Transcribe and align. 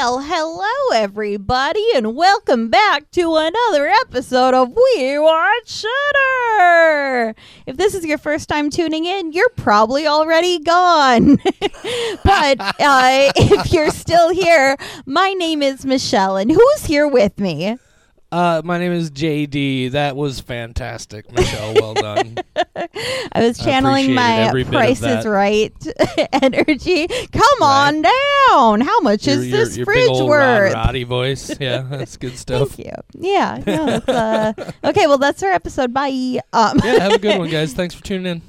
Well, 0.00 0.20
hello 0.20 0.96
everybody, 0.96 1.84
and 1.96 2.14
welcome 2.14 2.68
back 2.68 3.10
to 3.10 3.34
another 3.34 3.88
episode 3.88 4.54
of 4.54 4.68
We 4.68 5.18
Watch 5.18 5.68
Shudder. 5.68 7.34
If 7.66 7.76
this 7.76 7.96
is 7.96 8.04
your 8.04 8.16
first 8.16 8.48
time 8.48 8.70
tuning 8.70 9.06
in, 9.06 9.32
you're 9.32 9.48
probably 9.56 10.06
already 10.06 10.60
gone. 10.60 11.38
but 12.24 12.60
uh, 12.60 13.32
if 13.34 13.72
you're 13.72 13.90
still 13.90 14.32
here, 14.32 14.76
my 15.04 15.32
name 15.32 15.62
is 15.62 15.84
Michelle, 15.84 16.36
and 16.36 16.52
who's 16.52 16.84
here 16.84 17.08
with 17.08 17.40
me? 17.40 17.76
Uh, 18.30 18.60
my 18.62 18.76
name 18.78 18.92
is 18.92 19.10
JD. 19.10 19.92
That 19.92 20.14
was 20.14 20.38
fantastic, 20.40 21.32
Michelle. 21.32 21.72
Well 21.74 21.94
done. 21.94 22.36
I 22.76 23.40
was 23.40 23.58
channeling 23.58 24.04
appreciated 24.12 24.14
my 24.14 24.32
every 24.42 24.64
bit 24.64 24.68
of 24.68 24.72
Price 24.74 25.02
is. 25.02 25.24
Right 25.26 25.72
energy. 26.34 27.06
Come 27.32 27.42
Right. 27.60 27.88
on 27.88 28.02
down. 28.02 28.80
How 28.82 29.00
much 29.00 29.26
your, 29.26 29.36
is 29.38 29.48
your, 29.48 29.58
this 29.64 29.76
your 29.78 29.86
big 29.86 29.94
fridge 29.94 30.10
old 30.10 30.28
worth? 30.28 30.74
Rod 30.74 30.86
Roddy 30.86 31.04
voice. 31.04 31.50
Yeah, 31.60 31.82
that's 31.88 32.16
good 32.18 32.36
stuff. 32.36 32.70
Thank 32.72 32.86
you. 32.86 32.92
Yeah. 33.30 33.62
No, 33.66 33.86
uh, 34.14 34.52
okay. 34.84 35.06
Well, 35.06 35.18
that's 35.18 35.42
our 35.42 35.50
episode. 35.50 35.94
Bye. 35.94 36.40
Um, 36.52 36.80
Yeah, 36.84 37.00
have 37.00 37.12
a 37.14 37.18
good 37.18 37.38
one, 37.38 37.48
guys. 37.50 37.72
Thanks 37.72 37.94
for 37.94 38.04
tuning 38.04 38.26
in. 38.26 38.42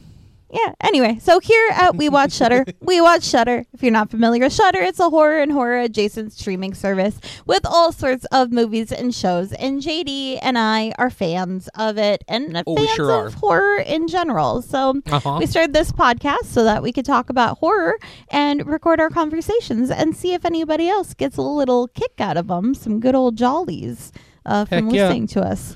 Yeah. 0.52 0.74
Anyway, 0.82 1.20
so 1.22 1.40
here 1.40 1.70
at 1.74 1.96
We 1.96 2.10
Watch 2.10 2.32
Shudder, 2.34 2.66
we 2.82 3.00
watch 3.02 3.24
Shudder. 3.24 3.66
If 3.74 3.84
you're 3.84 3.92
not 3.92 4.10
familiar 4.10 4.44
with 4.46 4.54
Shudder, 4.54 4.80
it's 4.80 5.00
a 5.00 5.10
horror 5.10 5.40
and 5.42 5.52
horror 5.52 5.80
adjacent 5.80 6.34
streaming 6.34 6.74
service 6.74 7.20
with 7.46 7.66
all 7.66 7.92
sorts 7.92 8.26
of 8.32 8.52
movies 8.52 8.92
and 8.92 9.14
shows. 9.14 9.54
And 9.54 9.80
JD 9.82 10.40
and 10.42 10.58
I 10.58 10.92
are 10.98 11.12
fans 11.12 11.70
of 11.76 11.98
it 12.00 12.24
and 12.28 12.64
Oh, 12.66 12.76
fans 12.76 12.90
sure 12.92 13.28
of 13.28 13.36
are. 13.36 13.38
horror 13.38 13.78
in 13.78 14.08
general. 14.08 14.64
So 14.64 15.02
Uh-huh. 15.12 15.38
we 15.40 15.46
started 15.46 15.74
this 15.74 15.92
podcast 15.92 16.46
so 16.46 16.64
that 16.64 16.82
we 16.82 16.92
could 16.92 17.06
talk 17.06 17.30
about 17.30 17.60
horror 17.60 18.00
and 18.32 18.66
record 18.66 19.00
our 19.00 19.10
conversations 19.12 19.92
and 19.92 20.16
see 20.16 20.34
if 20.34 20.46
anybody 20.46 20.90
else 20.90 21.14
gets 21.14 21.38
a 21.38 21.42
little 21.44 21.88
kick 21.90 22.14
out 22.20 22.38
of 22.38 22.48
them, 22.48 22.74
some 22.74 23.00
good 23.00 23.14
old 23.14 23.36
jollies 23.38 24.12
uh, 24.48 24.66
from 24.66 24.86
Heck 24.86 24.94
yeah. 24.96 25.04
listening 25.04 25.28
to 25.28 25.42
us. 25.42 25.76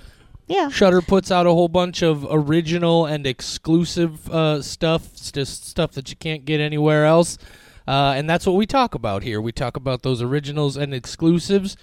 Yeah. 0.53 0.69
Shudder 0.69 1.01
puts 1.01 1.31
out 1.31 1.47
a 1.47 1.49
whole 1.49 1.67
bunch 1.67 2.03
of 2.03 2.27
original 2.29 3.07
and 3.07 3.25
exclusive 3.25 4.29
uh, 4.29 4.61
stuff. 4.61 5.07
It's 5.13 5.31
just 5.31 5.65
stuff 5.65 5.93
that 5.93 6.11
you 6.11 6.15
can't 6.15 6.45
get 6.45 6.59
anywhere 6.59 7.05
else. 7.05 7.39
Uh, 7.87 8.13
and 8.15 8.29
that's 8.29 8.45
what 8.45 8.55
we 8.55 8.67
talk 8.67 8.93
about 8.93 9.23
here. 9.23 9.41
We 9.41 9.51
talk 9.51 9.75
about 9.77 10.03
those 10.03 10.21
originals 10.21 10.77
and 10.77 10.93
exclusives. 10.93 11.75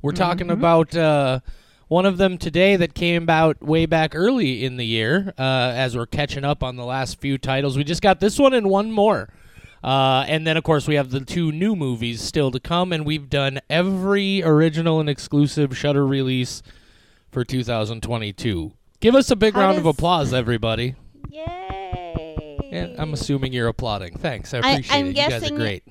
We're 0.00 0.12
talking 0.12 0.46
Mm-hmm. 0.46 0.58
about 0.58 0.94
uh, 0.96 1.40
one 1.88 2.06
of 2.06 2.16
them 2.18 2.38
today 2.38 2.76
that 2.76 2.94
came 2.94 3.28
out 3.28 3.60
way 3.60 3.84
back 3.84 4.14
early 4.14 4.64
in 4.64 4.76
the 4.76 4.86
year 4.86 5.34
uh, 5.36 5.72
as 5.74 5.96
we're 5.96 6.06
catching 6.06 6.44
up 6.44 6.62
on 6.62 6.76
the 6.76 6.84
last 6.84 7.20
few 7.20 7.36
titles. 7.36 7.76
We 7.76 7.82
just 7.82 8.00
got 8.02 8.20
this 8.20 8.38
one 8.38 8.54
and 8.54 8.70
one 8.70 8.92
more. 8.92 9.28
Uh, 9.82 10.24
and 10.28 10.46
then, 10.46 10.56
of 10.56 10.62
course, 10.62 10.86
we 10.86 10.94
have 10.94 11.10
the 11.10 11.20
two 11.20 11.50
new 11.50 11.74
movies 11.74 12.22
still 12.22 12.50
to 12.52 12.60
come, 12.60 12.92
and 12.92 13.04
we've 13.04 13.28
done 13.28 13.60
every 13.68 14.42
original 14.42 15.00
and 15.00 15.10
exclusive 15.10 15.76
Shudder 15.76 16.06
release 16.06 16.62
for 17.34 17.44
2022. 17.44 18.72
Give 19.00 19.14
us 19.14 19.30
a 19.30 19.36
big 19.36 19.54
How 19.54 19.60
round 19.62 19.76
of 19.78 19.86
applause, 19.86 20.32
everybody. 20.32 20.94
Yay. 21.28 22.58
Yeah, 22.72 22.94
I'm 22.96 23.12
assuming 23.12 23.52
you're 23.52 23.68
applauding. 23.68 24.16
Thanks, 24.16 24.54
I 24.54 24.58
I- 24.58 24.70
appreciate 24.70 24.96
I'm 24.96 25.06
it. 25.06 25.08
You 25.08 25.14
guys 25.14 25.26
are 25.26 25.40
guessing- 25.40 25.56
great. 25.56 25.82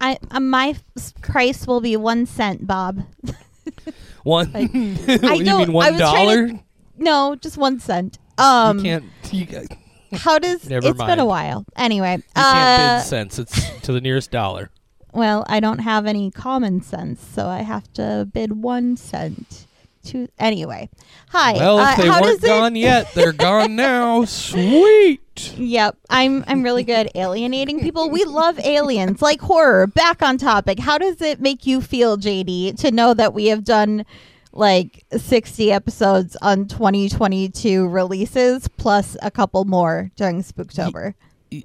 I, 0.00 0.18
uh, 0.30 0.38
my 0.40 0.76
f- 0.96 1.14
price 1.22 1.66
will 1.66 1.80
be 1.80 1.96
one 1.96 2.26
cent, 2.26 2.66
Bob. 2.66 3.02
One, 4.24 4.50
I- 4.54 4.60
you 4.60 5.44
don't- 5.44 5.44
mean 5.44 5.46
I 5.48 5.72
one 5.72 5.92
was 5.92 6.00
trying 6.00 6.26
dollar? 6.46 6.60
No, 6.98 7.34
just 7.36 7.56
one 7.56 7.78
cent. 7.80 8.18
Um, 8.36 8.78
you 8.78 8.84
can't. 8.84 9.04
You, 9.30 9.46
you 9.46 10.18
how 10.18 10.38
does 10.38 10.68
Never 10.68 10.88
it's 10.88 10.98
been 10.98 11.10
a 11.10 11.16
mind. 11.16 11.26
while. 11.28 11.64
Anyway, 11.76 12.18
can't 12.34 12.36
uh, 12.36 12.98
bid 12.98 13.04
cents. 13.06 13.38
It's 13.38 13.80
to 13.80 13.92
the 13.92 14.00
nearest 14.00 14.30
dollar. 14.30 14.70
well, 15.12 15.44
I 15.48 15.60
don't 15.60 15.78
have 15.78 16.06
any 16.06 16.30
common 16.30 16.82
sense, 16.82 17.24
so 17.24 17.46
I 17.46 17.60
have 17.62 17.90
to 17.94 18.28
bid 18.32 18.52
one 18.62 18.96
cent. 18.96 19.66
To 20.08 20.28
anyway, 20.38 20.88
hi. 21.28 21.54
Well, 21.54 21.78
uh, 21.78 21.92
if 21.92 21.98
they 21.98 22.06
how 22.08 22.20
weren't 22.20 22.40
does 22.40 22.44
it- 22.44 22.46
gone 22.46 22.76
yet, 22.76 23.08
they're 23.14 23.32
gone 23.32 23.76
now. 23.76 24.24
Sweet. 24.24 25.54
Yep, 25.56 25.96
I'm 26.10 26.44
I'm 26.46 26.62
really 26.62 26.82
good 26.84 27.10
alienating 27.14 27.80
people. 27.80 28.10
We 28.10 28.24
love 28.24 28.58
aliens, 28.60 29.22
like 29.22 29.40
horror. 29.40 29.86
Back 29.86 30.22
on 30.22 30.38
topic. 30.38 30.78
How 30.78 30.98
does 30.98 31.20
it 31.20 31.40
make 31.40 31.66
you 31.66 31.80
feel, 31.80 32.16
JD, 32.16 32.78
to 32.80 32.90
know 32.90 33.14
that 33.14 33.34
we 33.34 33.46
have 33.46 33.64
done 33.64 34.04
like 34.52 35.04
60 35.16 35.70
episodes 35.70 36.36
on 36.42 36.66
2022 36.66 37.86
releases 37.86 38.66
plus 38.66 39.16
a 39.22 39.30
couple 39.30 39.64
more 39.64 40.10
during 40.16 40.42
Spooktober? 40.42 41.14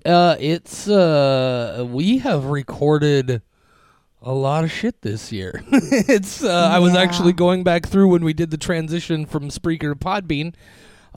Uh, 0.05 0.35
it's 0.39 0.87
uh, 0.87 1.85
we 1.89 2.19
have 2.19 2.45
recorded 2.45 3.41
a 4.23 4.33
lot 4.33 4.63
of 4.63 4.71
shit 4.71 5.01
this 5.01 5.31
year. 5.31 5.63
it's 5.71 6.43
uh, 6.43 6.69
I 6.71 6.79
was 6.79 6.95
actually 6.95 7.33
going 7.33 7.63
back 7.63 7.85
through 7.85 8.07
when 8.09 8.23
we 8.23 8.33
did 8.33 8.51
the 8.51 8.57
transition 8.57 9.25
from 9.25 9.49
Spreaker 9.49 9.91
to 9.91 9.95
Podbean, 9.95 10.53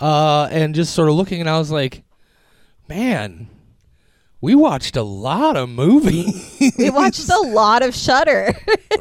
uh, 0.00 0.48
and 0.50 0.74
just 0.74 0.94
sort 0.94 1.08
of 1.08 1.14
looking, 1.14 1.40
and 1.40 1.48
I 1.48 1.58
was 1.58 1.70
like, 1.70 2.02
man, 2.88 3.48
we 4.40 4.54
watched 4.54 4.96
a 4.96 5.02
lot 5.02 5.56
of 5.56 5.68
movies. 5.68 6.74
We 6.78 6.90
watched 6.90 7.28
a 7.28 7.38
lot 7.46 7.82
of 7.82 7.94
Shudder. 7.94 8.54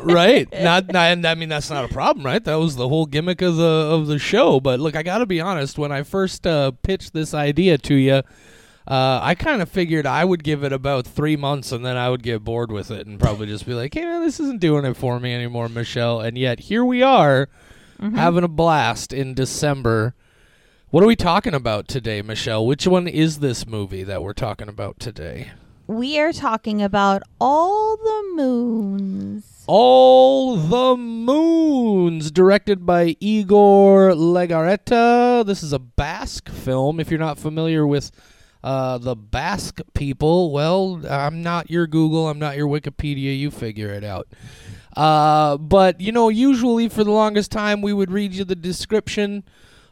right? 0.03 0.47
Not, 0.63 0.88
not, 0.88 0.95
and 0.95 1.25
I 1.25 1.35
mean 1.35 1.49
that's 1.49 1.69
not 1.69 1.85
a 1.85 1.88
problem, 1.94 2.25
right? 2.25 2.44
That 2.44 2.55
was 2.55 2.75
the 2.75 2.88
whole 2.88 3.05
gimmick 3.05 3.41
of 3.41 3.57
the 3.57 3.63
of 3.63 4.07
the 4.07 4.17
show. 4.19 4.59
But 4.59 4.79
look, 4.79 4.95
I 4.95 5.03
got 5.03 5.19
to 5.19 5.25
be 5.25 5.41
honest. 5.41 5.77
When 5.77 5.91
I 5.91 6.03
first 6.03 6.47
uh, 6.47 6.71
pitched 6.83 7.13
this 7.13 7.33
idea 7.33 7.77
to 7.79 7.95
you, 7.95 8.21
uh, 8.88 9.19
I 9.22 9.35
kind 9.35 9.62
of 9.62 9.69
figured 9.69 10.06
I 10.06 10.23
would 10.25 10.44
give 10.44 10.63
it 10.63 10.72
about 10.72 11.07
three 11.07 11.35
months, 11.35 11.72
and 11.72 11.85
then 11.85 11.97
I 11.97 12.09
would 12.09 12.23
get 12.23 12.44
bored 12.44 12.72
with 12.72 12.91
it, 12.91 13.07
and 13.07 13.19
probably 13.19 13.47
just 13.47 13.66
be 13.66 13.73
like, 13.73 13.94
"Hey, 13.94 14.03
man, 14.03 14.22
this 14.22 14.40
isn't 14.40 14.62
doing 14.62 14.85
it 14.85 14.96
for 14.96 15.19
me 15.19 15.34
anymore, 15.34 15.69
Michelle." 15.69 16.22
And 16.22 16.38
yet 16.38 16.62
here 16.62 16.85
we 16.85 17.01
are, 17.01 17.50
having 18.00 18.44
a 18.44 18.50
blast 18.50 19.12
in 19.13 19.34
December. 19.34 20.13
What 20.91 21.03
are 21.03 21.07
we 21.07 21.16
talking 21.16 21.53
about 21.53 21.88
today, 21.88 22.22
Michelle? 22.22 22.66
Which 22.66 22.88
one 22.88 23.07
is 23.07 23.40
this 23.40 23.66
movie 23.68 24.03
that 24.03 24.22
we're 24.22 24.34
talking 24.34 24.69
about 24.69 25.00
today? 25.00 25.51
we 25.88 26.18
are 26.19 26.34
talking 26.34 26.81
about 26.81 27.22
all 27.40 27.95
the 27.97 28.24
moons. 28.35 29.63
All 29.68 30.57
the 30.57 30.95
Moons, 30.95 32.29
directed 32.29 32.85
by 32.85 33.18
Igor 33.19 34.12
Legarreta. 34.12 35.44
This 35.44 35.63
is 35.63 35.74
a 35.74 35.79
Basque 35.79 36.50
film. 36.50 37.00
If 37.00 37.09
you're 37.09 37.19
not 37.19 37.40
familiar 37.40 37.85
with 37.88 38.12
uh, 38.65 38.97
the 38.97 39.15
Basque 39.15 39.79
people, 39.93 40.51
well, 40.51 40.99
I'm 41.07 41.43
not 41.43 41.69
your 41.69 41.85
Google, 41.85 42.27
I'm 42.27 42.39
not 42.39 42.57
your 42.57 42.67
Wikipedia. 42.67 43.37
You 43.37 43.51
figure 43.51 43.89
it 43.89 44.03
out. 44.03 44.27
Uh, 44.97 45.57
but, 45.57 46.01
you 46.01 46.11
know, 46.11 46.29
usually 46.29 46.89
for 46.89 47.03
the 47.03 47.11
longest 47.11 47.51
time, 47.51 47.83
we 47.83 47.93
would 47.93 48.09
read 48.09 48.33
you 48.33 48.43
the 48.43 48.55
description 48.55 49.43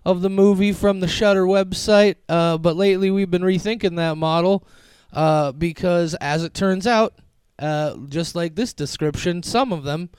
of 0.03 0.21
the 0.21 0.29
movie 0.29 0.73
from 0.73 1.01
the 1.01 1.07
Shudder 1.07 1.43
website. 1.43 2.15
Uh, 2.27 2.57
but 2.57 2.75
lately, 2.75 3.11
we've 3.11 3.29
been 3.29 3.43
rethinking 3.43 3.95
that 3.97 4.17
model 4.17 4.65
uh, 5.13 5.51
because, 5.51 6.15
as 6.15 6.43
it 6.43 6.55
turns 6.55 6.87
out, 6.87 7.13
uh, 7.59 7.95
just 8.09 8.33
like 8.33 8.55
this 8.55 8.73
description, 8.73 9.43
some 9.43 9.71
of 9.71 9.83
them 9.83 10.09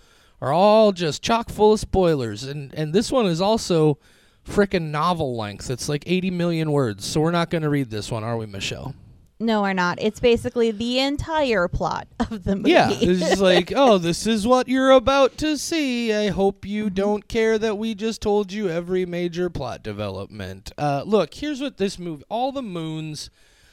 are 0.41 0.53
all 0.53 0.93
just 0.93 1.25
chock 1.25 1.51
full 1.51 1.73
of 1.73 1.81
spoilers, 1.81 2.45
and 2.45 2.73
and 2.75 2.93
this 2.93 3.11
one 3.11 3.27
is 3.27 3.41
also 3.41 3.99
frickin' 4.45 4.91
novel 4.91 5.37
length. 5.37 5.71
It's 5.71 5.89
like 5.89 6.05
80 6.07 6.31
million 6.31 6.73
words, 6.73 7.05
so 7.05 7.21
we're 7.21 7.31
not 7.31 7.51
going 7.51 7.63
to 7.63 7.71
read 7.71 7.91
this 7.91 8.11
one, 8.11 8.25
are 8.25 8.37
we, 8.37 8.47
Michelle? 8.47 8.95
No, 9.41 9.63
we're 9.63 9.73
not. 9.73 10.01
It's 10.01 10.21
basically 10.21 10.71
the 10.71 11.01
entire 11.01 11.67
plot 11.67 12.07
of 12.21 12.45
the 12.45 12.57
movie. 12.57 12.71
Yeah, 12.71 12.91
it's 12.91 13.21
just 13.29 13.41
like, 13.41 13.73
oh, 13.75 13.99
this 13.99 14.27
is 14.27 14.47
what 14.47 14.69
you're 14.69 14.93
about 14.93 15.37
to 15.39 15.59
see. 15.59 16.13
I 16.13 16.29
hope 16.29 16.65
you 16.65 16.89
don't 16.89 17.27
care 17.27 17.59
that 17.59 17.77
we 17.77 17.95
just 17.95 18.23
told 18.23 18.53
you 18.53 18.69
every 18.69 19.05
major 19.05 19.51
plot 19.51 19.83
development. 19.83 20.73
Uh, 20.79 21.03
look, 21.05 21.35
here's 21.35 21.61
what 21.61 21.79
this 21.79 21.99
movie, 21.99 22.25
all 22.29 22.53
the 22.53 22.63
moons. 22.63 23.29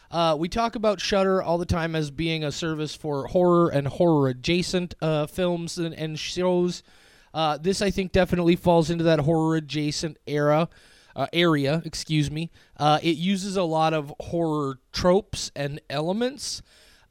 Uh, 0.10 0.36
we 0.38 0.50
talk 0.50 0.76
about 0.76 1.00
Shudder 1.00 1.42
all 1.42 1.58
the 1.58 1.66
time 1.66 1.96
as 1.96 2.12
being 2.12 2.44
a 2.44 2.52
service 2.52 2.96
for 2.96 3.28
horror 3.28 3.70
and 3.70 3.88
horror 3.88 4.28
adjacent 4.28 4.96
uh, 5.02 5.26
films 5.26 5.78
and, 5.78 5.94
and 5.94 6.20
shows. 6.20 6.84
Uh, 7.34 7.58
this, 7.58 7.82
I 7.82 7.92
think, 7.92 8.12
definitely 8.12 8.56
falls 8.56 8.90
into 8.90 9.04
that 9.06 9.20
horror 9.20 9.56
adjacent 9.56 10.18
era. 10.28 10.70
Uh, 11.14 11.28
area, 11.34 11.82
excuse 11.84 12.32
me. 12.32 12.50
Uh, 12.78 12.98
it 13.04 13.18
uses 13.18 13.58
a 13.58 13.64
lot 13.64 13.94
of 13.94 14.14
horror 14.22 14.80
tropes 14.94 15.52
and 15.58 15.82
elements, 15.90 16.62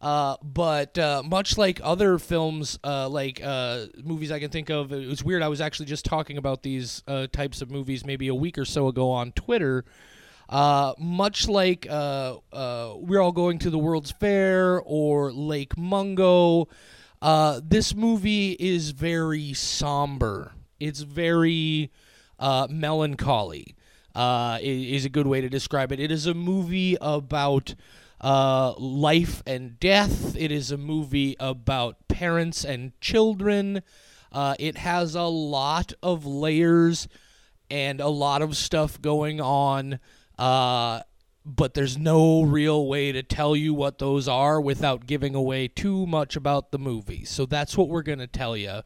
uh, 0.00 0.38
but 0.42 0.96
uh, 0.96 1.22
much 1.22 1.58
like 1.58 1.82
other 1.84 2.18
films, 2.18 2.78
uh, 2.82 3.06
like 3.10 3.42
uh, 3.44 3.84
movies 4.02 4.32
I 4.32 4.38
can 4.38 4.48
think 4.50 4.70
of, 4.70 4.90
it 4.90 5.06
was 5.06 5.22
weird. 5.22 5.42
I 5.42 5.48
was 5.48 5.60
actually 5.60 5.84
just 5.84 6.06
talking 6.06 6.38
about 6.38 6.62
these 6.62 7.02
types 7.32 7.60
of 7.60 7.70
movies 7.70 8.06
maybe 8.06 8.28
a 8.28 8.34
week 8.34 8.56
or 8.56 8.64
so 8.64 8.88
ago 8.88 9.10
on 9.10 9.32
Twitter. 9.32 9.84
Much 10.50 11.46
like 11.46 11.86
we're 11.90 13.20
all 13.20 13.32
going 13.32 13.58
to 13.58 13.68
the 13.68 13.78
World's 13.78 14.12
Fair 14.12 14.80
or 14.80 15.30
Lake 15.30 15.76
Mungo, 15.76 16.68
uh, 17.22 17.60
this 17.62 17.94
movie 17.94 18.56
is 18.58 18.90
very 18.90 19.52
somber. 19.52 20.52
It's 20.78 21.00
very 21.00 21.90
uh, 22.38 22.66
melancholy. 22.70 23.74
Uh, 24.14 24.58
is 24.60 25.04
a 25.04 25.08
good 25.08 25.26
way 25.26 25.40
to 25.40 25.48
describe 25.48 25.92
it. 25.92 26.00
It 26.00 26.10
is 26.10 26.26
a 26.26 26.34
movie 26.34 26.96
about 27.00 27.76
uh, 28.20 28.74
life 28.76 29.42
and 29.46 29.78
death. 29.78 30.34
It 30.36 30.50
is 30.50 30.72
a 30.72 30.76
movie 30.76 31.36
about 31.38 32.08
parents 32.08 32.64
and 32.64 32.98
children. 33.00 33.82
Uh, 34.32 34.56
it 34.58 34.78
has 34.78 35.14
a 35.14 35.22
lot 35.22 35.92
of 36.02 36.26
layers 36.26 37.06
and 37.70 38.00
a 38.00 38.08
lot 38.08 38.42
of 38.42 38.56
stuff 38.56 39.00
going 39.00 39.40
on. 39.40 40.00
Uh, 40.38 41.02
but 41.44 41.74
there's 41.74 41.96
no 41.96 42.42
real 42.42 42.86
way 42.86 43.12
to 43.12 43.22
tell 43.22 43.56
you 43.56 43.72
what 43.72 43.98
those 43.98 44.28
are 44.28 44.60
without 44.60 45.06
giving 45.06 45.34
away 45.34 45.68
too 45.68 46.06
much 46.06 46.36
about 46.36 46.70
the 46.70 46.78
movie. 46.78 47.24
So 47.24 47.46
that's 47.46 47.76
what 47.76 47.88
we're 47.88 48.02
going 48.02 48.18
to 48.18 48.26
tell 48.26 48.56
you. 48.56 48.80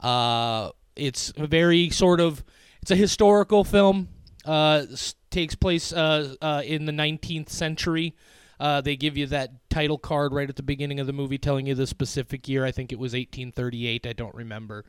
Uh, 0.00 0.70
it's 0.94 1.32
a 1.36 1.46
very 1.46 1.90
sort 1.90 2.20
of 2.20 2.44
it's 2.82 2.90
a 2.90 2.96
historical 2.96 3.64
film. 3.64 4.08
Uh, 4.44 4.86
takes 5.30 5.56
place 5.56 5.92
uh, 5.92 6.34
uh, 6.40 6.62
in 6.64 6.86
the 6.86 6.92
19th 6.92 7.48
century. 7.48 8.14
Uh, 8.58 8.80
they 8.80 8.96
give 8.96 9.16
you 9.16 9.26
that 9.26 9.68
title 9.68 9.98
card 9.98 10.32
right 10.32 10.48
at 10.48 10.56
the 10.56 10.62
beginning 10.62 11.00
of 11.00 11.06
the 11.06 11.12
movie, 11.12 11.36
telling 11.36 11.66
you 11.66 11.74
the 11.74 11.86
specific 11.86 12.48
year. 12.48 12.64
I 12.64 12.70
think 12.70 12.92
it 12.92 12.98
was 12.98 13.12
1838. 13.12 14.06
I 14.06 14.12
don't 14.12 14.34
remember. 14.34 14.84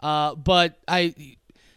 Uh, 0.00 0.34
but 0.34 0.78
I 0.86 1.14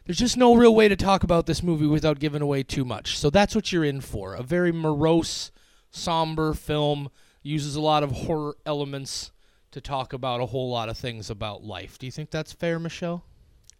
there's 0.09 0.17
just 0.17 0.37
no 0.37 0.55
real 0.55 0.73
way 0.73 0.87
to 0.87 0.95
talk 0.95 1.21
about 1.21 1.45
this 1.45 1.61
movie 1.61 1.85
without 1.85 2.17
giving 2.17 2.41
away 2.41 2.63
too 2.63 2.83
much. 2.83 3.15
So 3.15 3.29
that's 3.29 3.53
what 3.53 3.71
you're 3.71 3.85
in 3.85 4.01
for. 4.01 4.33
A 4.33 4.41
very 4.41 4.71
morose, 4.71 5.51
somber 5.91 6.55
film 6.55 7.11
uses 7.43 7.75
a 7.75 7.79
lot 7.79 8.01
of 8.01 8.09
horror 8.09 8.57
elements 8.65 9.31
to 9.69 9.79
talk 9.79 10.11
about 10.11 10.41
a 10.41 10.47
whole 10.47 10.71
lot 10.71 10.89
of 10.89 10.97
things 10.97 11.29
about 11.29 11.63
life. 11.63 11.99
Do 11.99 12.07
you 12.07 12.11
think 12.11 12.31
that's 12.31 12.51
fair, 12.51 12.79
Michelle? 12.79 13.23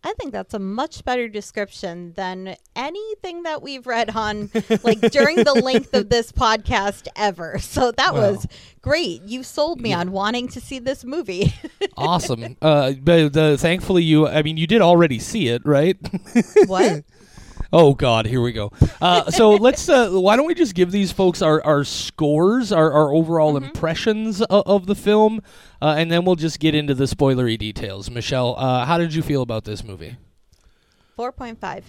I 0.02 0.14
think 0.14 0.32
that's 0.32 0.54
a 0.54 0.60
much 0.60 1.04
better 1.04 1.28
description 1.28 2.14
than 2.16 2.56
anything 2.76 3.44
that 3.44 3.62
we've 3.62 3.86
read 3.86 4.10
on 4.16 4.50
like 4.84 5.02
during 5.12 5.44
the 5.44 5.54
length 5.54 5.94
of 5.94 6.10
this 6.10 6.32
podcast 6.32 7.08
ever. 7.16 7.60
So 7.70 7.92
that 7.92 8.14
Wow. 8.14 8.32
was 8.32 8.48
great. 8.82 9.24
You 9.24 9.44
sold 9.44 9.82
me 9.82 9.90
Yeah. 9.90 10.00
on 10.00 10.12
wanting 10.12 10.48
to 10.50 10.62
see 10.62 10.80
this 10.80 11.04
movie. 11.04 11.54
Awesome. 11.98 12.56
uh, 12.62 12.94
but 13.02 13.36
uh, 13.36 13.58
thankfully, 13.58 14.04
you. 14.04 14.26
I 14.26 14.42
mean, 14.42 14.56
you 14.56 14.68
did 14.68 14.82
already 14.82 15.20
see 15.20 15.50
it, 15.50 15.62
right? 15.66 15.98
what? 16.68 17.04
Oh 17.72 17.94
God, 17.94 18.26
here 18.26 18.42
we 18.42 18.52
go. 18.52 18.72
Uh, 19.00 19.30
so 19.30 19.52
let's. 19.56 19.88
Uh, 19.88 20.10
why 20.12 20.36
don't 20.36 20.48
we 20.48 20.56
just 20.56 20.74
give 20.74 20.92
these 20.92 21.12
folks 21.12 21.42
our, 21.42 21.64
our 21.64 21.84
scores, 21.84 22.72
our, 22.72 22.92
our 22.92 23.14
overall 23.14 23.58
impressions 23.58 24.42
of, 24.42 24.64
of 24.66 24.86
the 24.88 24.96
film, 24.96 25.42
uh, 25.82 25.96
and 25.98 26.12
then 26.12 26.26
we'll 26.26 26.36
just 26.36 26.60
get 26.60 26.74
into 26.74 26.96
the 26.96 27.06
spoilery 27.06 27.58
details. 27.58 28.10
Michelle, 28.10 28.56
uh, 28.58 28.86
how 28.86 28.98
did 28.98 29.14
you 29.14 29.22
feel 29.22 29.42
about 29.42 29.66
this 29.66 29.84
movie? 29.84 30.18
4.5. 31.18 31.84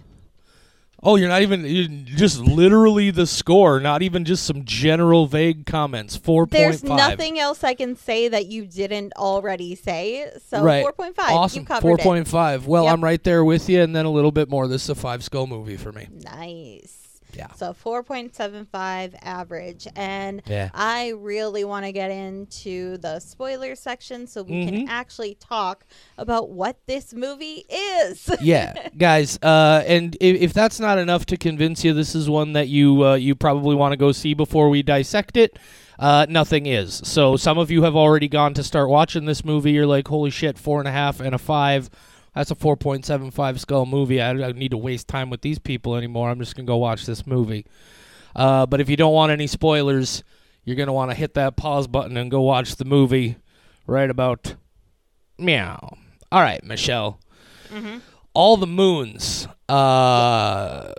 Oh, 1.02 1.17
you're 1.17 1.29
not 1.29 1.43
even 1.43 1.64
you 1.64 1.88
just 1.88 2.41
literally 2.41 3.11
the 3.11 3.26
score, 3.26 3.81
not 3.81 4.02
even 4.02 4.25
just 4.25 4.44
some 4.44 4.64
general 4.64 5.26
vague 5.26 5.64
comments. 5.64 6.17
Four 6.17 6.47
There's 6.47 6.82
point 6.82 6.97
nothing 6.97 7.38
else 7.38 7.64
I 7.64 7.75
can 7.75 7.97
say 7.97 8.29
that 8.29 8.47
you 8.47 8.67
didn't 8.67 9.14
already 9.17 9.75
say. 9.75 10.31
So 10.47 10.62
Right. 10.62 10.85
4.5. 10.85 11.14
Awesome. 11.19 11.61
You 11.61 11.67
covered 11.67 11.81
Four 11.82 11.97
point. 11.97 12.32
Well, 12.67 12.85
Yep. 12.85 12.93
I'm 12.93 13.05
right 13.05 13.23
there 13.25 13.44
with 13.44 13.69
you, 13.69 13.81
and 13.81 13.97
then 13.97 14.05
a 14.05 14.11
little 14.11 14.32
bit 14.32 14.50
more. 14.50 14.69
This 14.69 14.85
is 14.85 14.91
a 14.91 14.94
five 14.94 15.25
skull 15.25 15.47
movie 15.47 15.76
for 15.76 15.93
me. 15.93 16.08
Nice. 16.23 17.10
Yeah. 17.35 17.53
So 17.55 17.73
4.75 17.73 19.15
average. 19.23 19.87
And 19.97 20.43
Yeah. 20.47 20.71
I 20.75 21.11
really 21.17 21.65
want 21.65 21.85
to 21.87 21.93
get 21.93 22.11
into 22.11 22.97
the 22.99 23.21
spoiler 23.21 23.75
section 23.75 24.27
so 24.27 24.43
we 24.43 24.65
can 24.67 24.75
Mhm. 24.87 24.88
actually 24.88 25.35
talk 25.41 25.85
about 26.19 26.50
what 26.50 26.77
this 26.87 27.12
movie 27.15 27.65
is. 27.71 28.31
yeah, 28.41 28.88
guys, 28.97 29.38
uh, 29.43 29.82
and 29.87 30.17
if, 30.21 30.41
if 30.41 30.53
that's 30.53 30.81
not 30.81 30.99
enough 30.99 31.27
to 31.27 31.37
convince 31.37 31.85
you, 31.85 31.93
this 31.93 32.15
is 32.15 32.29
one 32.29 32.53
that 32.55 32.69
you 32.69 33.05
uh, 33.05 33.15
you 33.15 33.35
probably 33.35 33.75
want 33.75 33.93
to 33.93 33.97
go 33.97 34.12
see 34.12 34.35
before 34.35 34.69
we 34.69 34.82
dissect 34.82 35.37
it. 35.37 35.59
Uh, 35.99 36.25
nothing 36.31 36.65
is. 36.65 37.00
So 37.05 37.37
some 37.37 37.59
of 37.59 37.71
you 37.71 37.82
have 37.82 37.94
already 37.94 38.27
gone 38.29 38.55
to 38.55 38.62
start 38.62 38.88
watching 38.88 39.27
this 39.27 39.44
movie. 39.44 39.73
You're 39.73 39.87
like, 39.87 40.09
holy 40.09 40.31
shit, 40.31 40.59
four 40.59 40.79
and 40.79 40.88
a 40.88 40.93
half 40.93 41.21
and 41.21 41.35
a 41.35 41.38
five. 41.38 41.91
That's 42.35 42.50
a 42.50 42.55
4.75 42.55 43.59
skull 43.59 43.87
movie. 43.87 44.21
I 44.21 44.32
don't 44.32 44.56
need 44.56 44.71
to 44.71 44.77
waste 44.77 45.09
time 45.09 45.31
with 45.31 45.43
these 45.43 45.59
people 45.59 45.97
anymore. 45.97 46.31
I'm 46.31 46.38
just 46.38 46.55
gonna 46.56 46.67
go 46.67 46.77
watch 46.77 47.06
this 47.06 47.27
movie. 47.27 47.67
Uh, 48.37 48.67
but 48.67 48.81
if 48.81 48.88
you 48.88 48.97
don't 48.97 49.12
want 49.15 49.32
any 49.32 49.47
spoilers, 49.47 50.23
you're 50.65 50.77
gonna 50.77 50.93
want 50.93 51.11
to 51.11 51.17
hit 51.17 51.35
that 51.35 51.56
pause 51.56 51.87
button 51.87 52.17
and 52.17 52.31
go 52.31 52.41
watch 52.41 52.77
the 52.77 52.85
movie 52.85 53.37
right 53.87 54.11
about 54.11 54.55
meow. 55.38 55.97
All 56.31 56.41
right, 56.41 56.62
Michelle 56.62 57.19
all 58.35 58.56
the 58.56 58.67
moons. 58.67 59.49
Uh, 59.69 60.93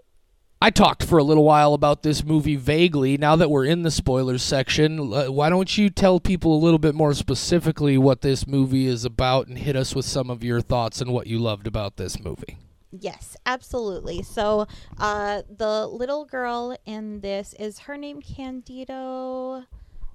I 0.64 0.70
talked 0.70 1.04
for 1.04 1.18
a 1.18 1.24
little 1.24 1.44
while 1.44 1.74
about 1.74 2.04
this 2.04 2.24
movie 2.24 2.56
vaguely. 2.56 3.18
Now 3.18 3.36
that 3.36 3.50
we're 3.50 3.66
in 3.66 3.82
the 3.82 3.90
spoilers 3.90 4.44
section, 4.44 5.12
uh, 5.12 5.32
why 5.32 5.50
don't 5.50 5.76
you 5.76 5.90
tell 5.90 6.20
people 6.20 6.54
a 6.54 6.62
little 6.64 6.78
bit 6.78 6.94
more 6.94 7.16
specifically 7.16 7.98
what 7.98 8.22
this 8.22 8.46
movie 8.46 8.86
is 8.86 9.04
about 9.04 9.48
and 9.48 9.58
hit 9.58 9.76
us 9.76 9.96
with 9.96 10.06
some 10.06 10.30
of 10.30 10.44
your 10.44 10.62
thoughts 10.62 11.02
and 11.02 11.12
what 11.12 11.26
you 11.26 11.40
loved 11.40 11.66
about 11.66 11.98
this 11.98 12.20
movie? 12.20 12.60
Yes, 12.92 13.36
absolutely. 13.44 14.22
So, 14.22 14.68
uh, 15.00 15.42
the 15.50 15.88
little 15.88 16.26
girl 16.26 16.78
in 16.86 17.22
this 17.22 17.56
is 17.58 17.80
her 17.80 17.98
name 17.98 18.22
Candido. 18.22 19.64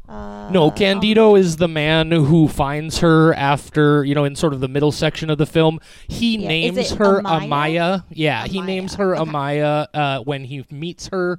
Uh, 0.08 0.50
No, 0.50 0.64
um, 0.64 0.70
Candido 0.72 1.34
is 1.34 1.56
the 1.56 1.68
man 1.68 2.10
who 2.12 2.46
finds 2.48 2.98
her 2.98 3.34
after, 3.34 4.04
you 4.04 4.14
know, 4.14 4.24
in 4.24 4.36
sort 4.36 4.52
of 4.52 4.60
the 4.60 4.68
middle 4.68 4.92
section 4.92 5.30
of 5.30 5.38
the 5.38 5.46
film. 5.46 5.80
He 6.08 6.36
Yeah, 6.38 6.48
names 6.48 6.90
her 6.92 7.22
Amaya? 7.22 7.48
Amaya. 7.48 8.04
Yeah, 8.10 8.46
he 8.46 8.60
names 8.60 8.94
her 8.96 9.16
okay. 9.16 9.30
Amaya 9.30 9.86
uh, 9.92 10.20
when 10.20 10.44
he 10.44 10.64
meets 10.70 11.08
her, 11.08 11.38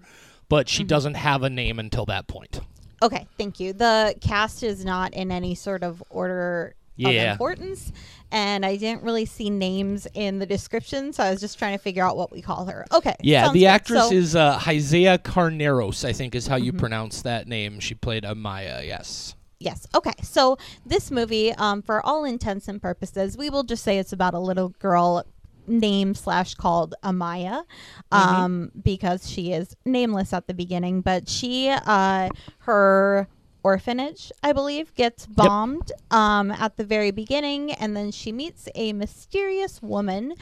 but 0.50 0.68
she 0.68 0.84
Mm-hmm. 0.84 0.88
doesn't 0.88 1.14
have 1.16 1.44
a 1.44 1.50
name 1.50 1.80
until 1.80 2.06
that 2.08 2.28
point. 2.28 2.60
Okay, 3.02 3.28
thank 3.38 3.60
you. 3.60 3.74
The 3.74 4.16
cast 4.22 4.64
is 4.64 4.84
not 4.84 5.14
in 5.14 5.32
any 5.32 5.56
sort 5.56 5.84
of 5.84 6.04
order 6.10 6.74
of 7.06 7.12
Yeah. 7.14 7.32
importance, 7.32 7.92
and 8.32 8.66
I 8.66 8.76
didn't 8.76 9.04
really 9.04 9.26
see 9.26 9.50
names 9.50 10.08
in 10.14 10.40
the 10.40 10.46
description, 10.46 11.14
so 11.14 11.24
I 11.24 11.32
was 11.32 11.40
just 11.40 11.58
trying 11.58 11.78
to 11.78 11.82
figure 11.84 12.04
out 12.04 12.18
what 12.18 12.32
we 12.32 12.42
call 12.42 12.66
her. 12.66 12.86
Okay. 12.94 13.16
Yeah, 13.22 13.52
the 13.52 13.68
actress 13.68 14.04
So- 14.04 14.10
Mm-hmm. 14.10 14.18
is 14.18 14.36
uh, 14.36 14.60
Haizea 14.60 15.18
Carneros, 15.20 16.04
I 16.06 16.14
think 16.14 16.36
is 16.36 16.48
how 16.48 16.56
you 16.58 16.74
pronounce 16.74 17.22
that 17.24 17.48
name. 17.48 17.80
She 17.80 17.96
played 17.96 18.24
Amaya, 18.24 18.86
yes. 18.86 19.36
Yes. 19.60 19.88
Okay. 19.96 20.14
So 20.22 20.58
this 20.86 21.10
movie, 21.10 21.52
um, 21.54 21.82
for 21.82 22.06
all 22.06 22.26
intents 22.26 22.68
and 22.68 22.80
purposes, 22.82 23.36
we 23.38 23.50
will 23.50 23.64
just 23.64 23.84
say 23.84 23.98
it's 23.98 24.14
about 24.14 24.34
a 24.36 24.40
little 24.40 24.70
girl 24.80 25.26
name 25.66 26.14
slash 26.14 26.54
called 26.54 26.94
Amaya, 27.04 27.64
um, 28.12 28.72
because 28.84 29.30
she 29.30 29.52
is 29.52 29.76
nameless 29.84 30.32
at 30.32 30.48
the 30.48 30.54
beginning. 30.54 31.02
But 31.02 31.28
she, 31.28 31.70
uh, 31.70 32.30
her 32.60 33.28
orphanage, 33.64 34.32
I 34.44 34.54
believe, 34.54 34.94
gets 34.96 35.26
bombed 35.26 35.92
um, 36.12 36.52
at 36.52 36.78
the 36.78 36.84
very 36.86 37.12
beginning, 37.12 37.72
and 37.74 37.96
then 37.96 38.12
she 38.12 38.32
meets 38.32 38.68
a 38.76 38.94
mysterious 38.94 39.82
woman 39.82 40.34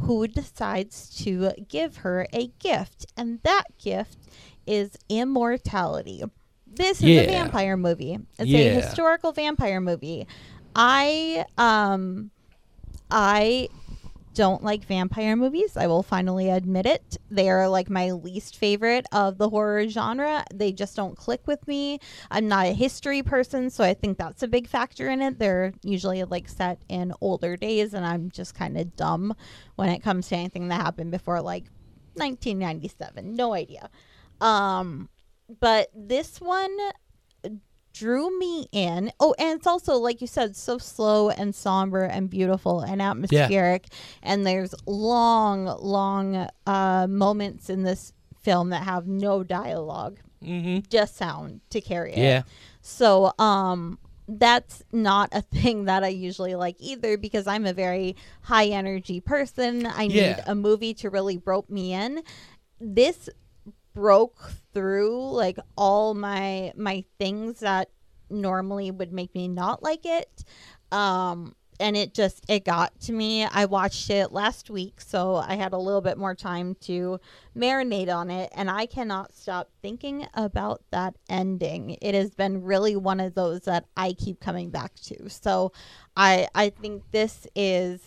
who 0.00 0.26
decides 0.28 1.08
to 1.24 1.52
give 1.68 1.98
her 1.98 2.26
a 2.32 2.48
gift, 2.58 3.06
and 3.16 3.40
that 3.44 3.64
gift 3.82 4.18
is 4.66 4.96
immortality. 5.08 6.22
This 6.66 6.98
is 6.98 7.04
a 7.04 7.26
vampire 7.26 7.76
movie. 7.76 8.18
It's 8.38 8.48
Yeah. 8.50 8.58
a 8.58 8.74
historical 8.74 9.32
vampire 9.32 9.80
movie. 9.80 10.26
I 10.74 11.46
um 11.56 12.30
I 13.10 13.68
don't 14.36 14.62
like 14.62 14.84
vampire 14.84 15.34
movies. 15.34 15.78
I 15.78 15.86
will 15.86 16.02
finally 16.02 16.50
admit 16.50 16.84
it. 16.84 17.16
They 17.30 17.48
are 17.48 17.66
like 17.68 17.88
my 17.88 18.12
least 18.12 18.58
favorite 18.58 19.06
of 19.10 19.38
the 19.38 19.48
horror 19.48 19.88
genre. 19.88 20.44
They 20.54 20.72
just 20.72 20.94
don't 20.94 21.16
click 21.16 21.46
with 21.46 21.66
me. 21.66 22.00
I'm 22.30 22.46
not 22.46 22.66
a 22.66 22.72
history 22.72 23.22
person, 23.22 23.70
so 23.70 23.82
I 23.82 23.94
think 23.94 24.18
that's 24.18 24.42
a 24.42 24.48
big 24.48 24.68
factor 24.68 25.08
in 25.08 25.22
it. 25.22 25.38
They're 25.38 25.72
usually 25.82 26.22
like 26.24 26.50
set 26.50 26.78
in 26.90 27.14
older 27.22 27.56
days 27.56 27.94
and 27.94 28.04
I'm 28.04 28.30
just 28.30 28.54
kind 28.54 28.76
of 28.76 28.94
dumb 28.94 29.34
when 29.76 29.88
it 29.88 30.02
comes 30.02 30.28
to 30.28 30.36
anything 30.36 30.68
that 30.68 30.82
happened 30.82 31.12
before 31.12 31.40
like 31.40 31.64
1997. 32.14 33.34
No 33.34 33.54
idea. 33.54 33.88
Um 34.42 35.08
but 35.60 35.88
this 35.94 36.40
one 36.42 36.76
drew 37.96 38.38
me 38.38 38.66
in. 38.72 39.10
Oh, 39.20 39.34
and 39.38 39.58
it's 39.58 39.66
also 39.66 39.94
like 39.94 40.20
you 40.20 40.26
said, 40.26 40.54
so 40.56 40.78
slow 40.78 41.30
and 41.30 41.54
somber 41.54 42.04
and 42.04 42.28
beautiful 42.28 42.80
and 42.80 43.00
atmospheric. 43.00 43.86
Yeah. 43.90 43.98
And 44.22 44.46
there's 44.46 44.74
long, 44.86 45.64
long 45.80 46.48
uh, 46.66 47.06
moments 47.08 47.70
in 47.70 47.82
this 47.84 48.12
film 48.42 48.70
that 48.70 48.82
have 48.84 49.06
no 49.06 49.42
dialogue, 49.42 50.18
Mm-hmm. 50.44 50.80
just 50.90 51.16
sound 51.16 51.60
to 51.70 51.80
carry 51.80 52.12
it. 52.12 52.18
Yeah. 52.18 52.42
So, 52.82 53.32
um, 53.38 53.98
that's 54.28 54.82
not 54.92 55.30
a 55.32 55.40
thing 55.54 55.86
that 55.86 56.04
I 56.04 56.08
usually 56.08 56.54
like 56.54 56.76
either 56.78 57.16
because 57.16 57.46
I'm 57.46 57.64
a 57.64 57.72
very 57.72 58.14
high 58.42 58.66
energy 58.66 59.20
person. 59.20 59.86
I 59.86 60.06
need 60.08 60.14
Yeah. 60.16 60.44
a 60.46 60.54
movie 60.54 60.94
to 60.94 61.10
really 61.10 61.40
rope 61.44 61.70
me 61.70 61.92
in. 61.94 62.22
This 62.80 63.28
broke 63.96 64.52
through 64.74 65.30
like 65.30 65.58
all 65.74 66.12
my 66.12 66.70
my 66.76 67.02
things 67.18 67.60
that 67.60 67.88
normally 68.28 68.90
would 68.90 69.10
make 69.10 69.34
me 69.34 69.48
not 69.48 69.82
like 69.82 70.04
it. 70.04 70.44
Um 70.92 71.56
and 71.80 71.96
it 71.96 72.12
just 72.12 72.44
it 72.48 72.66
got 72.66 72.98
to 73.00 73.12
me. 73.12 73.44
I 73.44 73.64
watched 73.64 74.10
it 74.10 74.32
last 74.32 74.68
week, 74.68 75.00
so 75.00 75.36
I 75.36 75.54
had 75.54 75.72
a 75.72 75.78
little 75.78 76.02
bit 76.02 76.18
more 76.18 76.34
time 76.34 76.74
to 76.82 77.18
marinate 77.56 78.14
on 78.14 78.30
it 78.30 78.52
and 78.54 78.70
I 78.70 78.84
cannot 78.84 79.34
stop 79.34 79.70
thinking 79.80 80.26
about 80.34 80.82
that 80.90 81.14
ending. 81.30 81.96
It 82.02 82.14
has 82.14 82.34
been 82.34 82.62
really 82.62 82.96
one 82.96 83.18
of 83.18 83.34
those 83.34 83.62
that 83.62 83.86
I 83.96 84.12
keep 84.12 84.40
coming 84.40 84.68
back 84.68 84.94
to. 85.06 85.30
So 85.30 85.72
I 86.14 86.48
I 86.54 86.68
think 86.68 87.02
this 87.12 87.46
is 87.56 88.02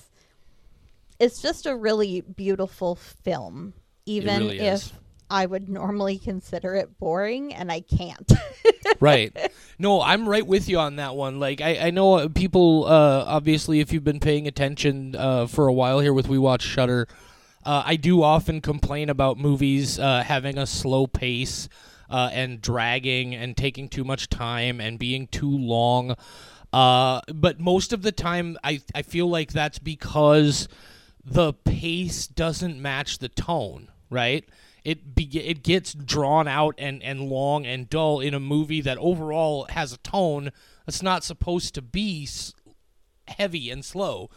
it's 1.19 1.41
just 1.41 1.65
a 1.65 1.75
really 1.75 2.22
beautiful 2.22 2.93
film, 2.93 3.74
even 4.05 4.38
really 4.43 4.60
if 4.60 4.74
is. 4.75 4.93
I 5.29 5.45
would 5.45 5.69
normally 5.69 6.17
consider 6.17 6.75
it 6.75 6.98
boring, 7.00 7.53
and 7.53 7.71
I 7.71 7.81
can't. 7.81 8.31
right. 9.00 9.36
No, 9.81 10.01
I'm 10.01 10.27
right 10.27 10.45
with 10.45 10.67
you 10.67 10.77
on 10.77 10.98
that 10.98 11.15
one. 11.15 11.39
Like, 11.39 11.62
I, 11.62 11.88
I 11.88 11.89
know 11.91 12.15
uh, 12.15 12.27
people, 12.27 12.83
uh, 12.83 13.24
obviously, 13.25 13.79
if 13.79 13.93
you've 13.93 14.03
been 14.03 14.19
paying 14.19 14.45
attention 14.45 15.15
uh, 15.15 15.48
for 15.48 15.67
a 15.69 15.74
while 15.74 16.01
here 16.01 16.12
with 16.12 16.27
We 16.27 16.38
Watch 16.38 16.63
Shudder, 16.63 17.07
uh, 17.65 17.83
I 17.86 17.95
do 17.95 18.21
often 18.21 18.59
complain 18.59 19.09
about 19.09 19.38
movies 19.38 19.98
uh, 19.98 20.24
having 20.25 20.57
a 20.57 20.67
slow 20.67 21.07
pace 21.07 21.69
uh, 22.09 22.29
and 22.33 22.62
dragging 22.62 23.33
and 23.33 23.55
taking 23.55 23.88
too 23.88 24.03
much 24.03 24.29
time 24.29 24.81
and 24.81 25.00
being 25.00 25.27
too 25.27 25.50
long. 25.57 26.15
Uh, 26.74 27.21
but 27.33 27.62
most 27.62 27.93
of 27.93 28.01
the 28.01 28.12
time, 28.12 28.57
I, 28.63 28.81
I 28.93 29.01
feel 29.01 29.29
like 29.29 29.53
that's 29.53 29.79
because 29.79 30.67
the 31.24 31.53
pace 31.53 32.27
doesn't 32.27 32.81
match 32.81 33.19
the 33.19 33.29
tone, 33.29 33.89
right? 34.09 34.43
It 34.89 35.13
be, 35.13 35.25
it 35.38 35.62
gets 35.62 35.93
drawn 35.93 36.48
out 36.48 36.74
and, 36.79 37.03
and 37.03 37.29
long 37.29 37.63
and 37.63 37.88
dull 37.88 38.22
in 38.22 38.34
a 38.34 38.39
movie 38.39 38.81
that 38.81 38.98
overall 38.98 39.67
has 39.69 39.93
a 39.93 39.98
tone 39.98 40.51
that's 40.84 41.03
not 41.03 41.24
supposed 41.24 41.75
to 41.75 41.84
be 41.84 42.27
heavy 43.27 43.69
and 43.69 43.86
slow. 43.86 44.31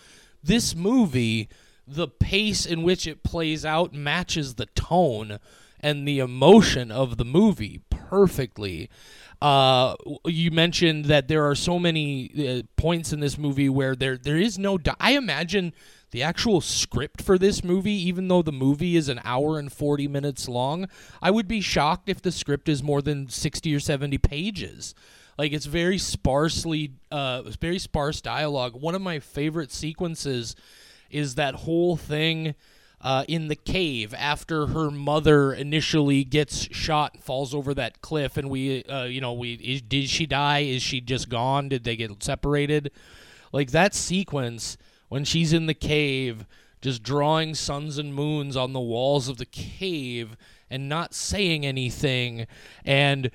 This 0.44 0.74
movie, 0.74 1.48
the 1.86 2.06
pace 2.06 2.66
in 2.66 2.82
which 2.82 3.06
it 3.06 3.22
plays 3.22 3.64
out 3.64 3.94
matches 3.94 4.56
the 4.56 4.66
tone 4.66 5.38
and 5.80 6.06
the 6.06 6.18
emotion 6.18 6.90
of 6.90 7.16
the 7.16 7.24
movie 7.24 7.80
perfectly. 7.88 8.90
Uh, 9.42 9.96
you 10.24 10.52
mentioned 10.52 11.06
that 11.06 11.26
there 11.26 11.44
are 11.44 11.56
so 11.56 11.76
many 11.76 12.30
uh, 12.38 12.62
points 12.76 13.12
in 13.12 13.18
this 13.18 13.36
movie 13.36 13.68
where 13.68 13.96
there 13.96 14.16
there 14.16 14.36
is 14.36 14.56
no. 14.56 14.78
Di- 14.78 14.94
I 15.00 15.12
imagine 15.16 15.72
the 16.12 16.22
actual 16.22 16.60
script 16.60 17.20
for 17.20 17.38
this 17.38 17.64
movie, 17.64 18.08
even 18.08 18.28
though 18.28 18.42
the 18.42 18.52
movie 18.52 18.94
is 18.96 19.08
an 19.08 19.20
hour 19.24 19.58
and 19.58 19.72
forty 19.72 20.06
minutes 20.06 20.48
long, 20.48 20.86
I 21.20 21.32
would 21.32 21.48
be 21.48 21.60
shocked 21.60 22.08
if 22.08 22.22
the 22.22 22.30
script 22.30 22.68
is 22.68 22.84
more 22.84 23.02
than 23.02 23.28
sixty 23.28 23.74
or 23.74 23.80
seventy 23.80 24.16
pages. 24.16 24.94
Like 25.36 25.52
it's 25.52 25.66
very 25.66 25.98
sparsely, 25.98 26.92
uh, 27.10 27.42
very 27.60 27.80
sparse 27.80 28.20
dialogue. 28.20 28.80
One 28.80 28.94
of 28.94 29.02
my 29.02 29.18
favorite 29.18 29.72
sequences 29.72 30.54
is 31.10 31.34
that 31.34 31.56
whole 31.56 31.96
thing 31.96 32.54
uh, 33.02 33.24
in 33.26 33.48
the 33.48 33.56
cave 33.56 34.14
after 34.16 34.68
her 34.68 34.90
mother 34.90 35.52
initially 35.52 36.22
gets 36.22 36.68
shot 36.74 37.14
and 37.14 37.24
falls 37.24 37.54
over 37.54 37.74
that 37.74 38.00
cliff, 38.00 38.36
and 38.36 38.48
we, 38.48 38.84
uh, 38.84 39.04
you 39.04 39.20
know, 39.20 39.32
we 39.32 39.54
is, 39.54 39.82
did 39.82 40.08
she 40.08 40.24
die? 40.24 40.60
Is 40.60 40.82
she 40.82 41.00
just 41.00 41.28
gone? 41.28 41.68
Did 41.68 41.84
they 41.84 41.96
get 41.96 42.22
separated? 42.22 42.92
Like 43.52 43.72
that 43.72 43.94
sequence 43.94 44.76
when 45.08 45.24
she's 45.24 45.52
in 45.52 45.66
the 45.66 45.74
cave, 45.74 46.46
just 46.80 47.02
drawing 47.02 47.54
suns 47.54 47.98
and 47.98 48.14
moons 48.14 48.56
on 48.56 48.72
the 48.72 48.80
walls 48.80 49.28
of 49.28 49.36
the 49.36 49.46
cave 49.46 50.36
and 50.70 50.88
not 50.88 51.12
saying 51.12 51.66
anything 51.66 52.46
and 52.84 53.30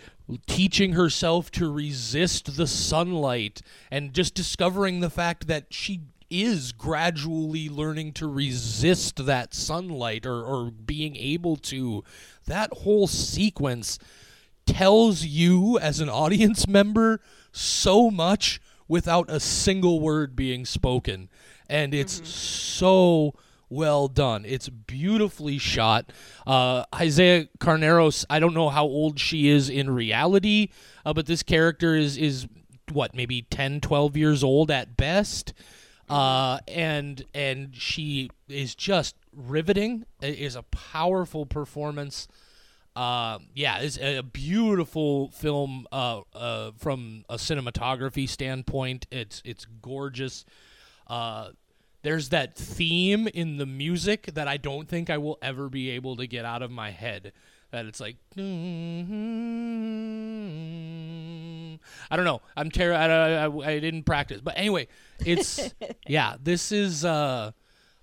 teaching 0.48 0.94
herself 0.94 1.52
to 1.52 1.72
resist 1.72 2.58
the 2.58 2.68
sunlight 2.68 3.62
and 3.92 4.14
just 4.14 4.34
discovering 4.34 5.02
the 5.02 5.10
fact 5.10 5.48
that 5.48 5.68
she 5.70 6.02
is 6.30 6.72
gradually 6.72 7.70
learning 7.70 8.14
to 8.14 8.28
resist 8.28 9.26
that 9.26 9.54
sunlight 9.54 10.26
or, 10.26 10.44
or 10.44 10.72
being 10.72 11.16
able 11.16 11.56
to. 11.56 12.04
That 12.46 12.72
whole 12.74 13.08
sequence 13.08 14.00
tells 14.66 15.24
you 15.24 15.80
as 15.80 16.00
an 16.00 16.10
audience 16.10 16.68
member 16.68 17.22
so 17.52 18.12
much 18.12 18.62
without 18.88 19.30
a 19.30 19.40
single 19.40 20.00
word 20.00 20.36
being 20.36 20.66
spoken. 20.66 21.30
And 21.70 21.94
it's 21.94 22.28
so 22.28 23.34
well 23.70 24.08
done. 24.08 24.46
It's 24.46 24.70
beautifully 24.70 25.58
shot. 25.58 26.12
Uh, 26.46 26.86
Haizea 26.94 27.50
Carneros, 27.60 28.26
I 28.30 28.40
don't 28.40 28.54
know 28.54 28.70
how 28.70 28.86
old 28.86 29.20
she 29.20 29.50
is 29.50 29.70
in 29.70 29.90
reality, 29.90 30.70
uh, 31.06 31.14
but 31.14 31.26
this 31.26 31.44
character 31.44 31.96
is, 31.96 32.18
is 32.18 32.48
what, 32.92 33.14
maybe 33.14 33.42
10, 33.42 33.82
12 33.82 34.16
years 34.16 34.44
old 34.44 34.72
at 34.72 34.96
best. 34.96 35.54
Uh, 36.10 36.60
and 36.68 37.26
and 37.34 37.76
she 37.76 38.30
is 38.48 38.76
just 38.76 39.16
riveting. 39.34 40.06
It 40.22 40.40
is 40.40 40.56
a 40.56 40.64
powerful 40.64 41.46
performance. 41.46 42.28
Uh, 42.96 43.40
yeah, 43.54 43.80
it's 43.80 44.00
a 44.00 44.22
beautiful 44.22 45.30
film 45.30 45.86
uh, 45.92 46.22
uh, 46.34 46.72
from 46.78 47.26
a 47.30 47.36
cinematography 47.36 48.28
standpoint. 48.28 49.06
It's 49.12 49.42
it's 49.46 49.66
gorgeous. 49.82 50.46
Uh, 51.08 51.50
there's 52.04 52.30
that 52.30 52.56
theme 52.56 53.28
in 53.28 53.58
the 53.58 53.66
music 53.66 54.32
that 54.34 54.48
I 54.48 54.58
don't 54.58 54.88
think 54.88 55.10
I 55.10 55.18
will 55.18 55.38
ever 55.42 55.68
be 55.68 55.90
able 55.90 56.16
to 56.16 56.26
get 56.26 56.46
out 56.46 56.62
of 56.62 56.72
my 56.72 56.92
head. 56.92 57.34
That 57.72 57.86
it's 57.86 58.00
like 58.00 58.16
I 62.10 62.16
don't 62.16 62.26
know. 62.26 62.42
I'm 62.56 62.72
ter- 62.72 62.94
I, 62.94 63.46
I, 63.46 63.74
I 63.74 63.80
didn't 63.80 64.04
practice, 64.04 64.42
but 64.42 64.58
anyway, 64.58 64.88
it's 65.26 65.74
yeah. 66.08 66.36
This 66.42 66.72
is 66.72 67.04
uh 67.04 67.52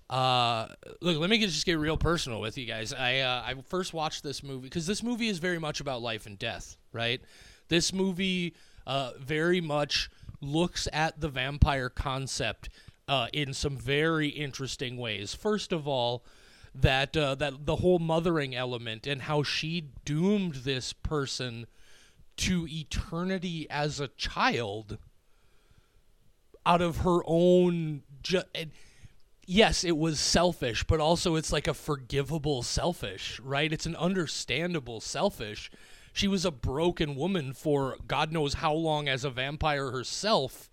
uh 0.09 0.67
look. 1.01 1.17
Let 1.17 1.29
me 1.29 1.37
get, 1.39 1.49
just 1.49 1.65
get 1.65 1.79
real 1.79 1.97
personal 1.97 2.41
with 2.41 2.57
you 2.57 2.65
guys. 2.65 2.93
I 2.93 3.19
uh, 3.19 3.43
I 3.45 3.55
first 3.67 3.93
watched 3.93 4.23
this 4.23 4.43
movie 4.43 4.65
because 4.65 4.85
this 4.85 5.01
movie 5.01 5.29
is 5.29 5.39
very 5.39 5.59
much 5.59 5.79
about 5.79 6.01
life 6.01 6.25
and 6.25 6.37
death, 6.37 6.77
right? 6.93 7.21
This 7.67 7.91
movie 7.91 8.53
uh 8.85 9.11
very 9.19 9.61
much 9.61 10.09
looks 10.41 10.87
at 10.93 11.19
the 11.19 11.29
vampire 11.29 11.89
concept 11.89 12.69
uh, 13.07 13.27
in 13.33 13.53
some 13.53 13.77
very 13.77 14.29
interesting 14.29 14.97
ways. 14.97 15.33
First 15.33 15.71
of 15.71 15.87
all, 15.87 16.23
that 16.81 17.15
uh, 17.15 17.35
that 17.35 17.65
the 17.65 17.77
whole 17.77 17.99
mothering 17.99 18.53
element 18.55 19.07
and 19.07 19.23
how 19.23 19.43
she 19.43 19.89
doomed 20.03 20.55
this 20.55 20.93
person 20.93 21.65
to 22.37 22.67
eternity 22.69 23.65
as 23.69 23.99
a 23.99 24.09
child 24.09 24.97
out 26.65 26.81
of 26.81 26.97
her 26.97 27.19
own 27.25 28.03
ju- 28.21 28.43
yes 29.45 29.83
it 29.83 29.95
was 29.95 30.19
selfish 30.19 30.83
but 30.83 30.99
also 30.99 31.35
it's 31.35 31.53
like 31.53 31.67
a 31.67 31.73
forgivable 31.73 32.61
selfish 32.61 33.39
right? 33.39 33.71
It's 33.71 33.85
an 33.85 33.95
understandable 33.95 34.99
selfish. 34.99 35.71
She 36.11 36.27
was 36.27 36.45
a 36.45 36.51
broken 36.51 37.15
woman 37.15 37.53
for 37.53 37.95
god 38.07 38.31
knows 38.33 38.55
how 38.55 38.73
long 38.73 39.07
as 39.07 39.23
a 39.23 39.29
vampire 39.29 39.91
herself 39.91 40.69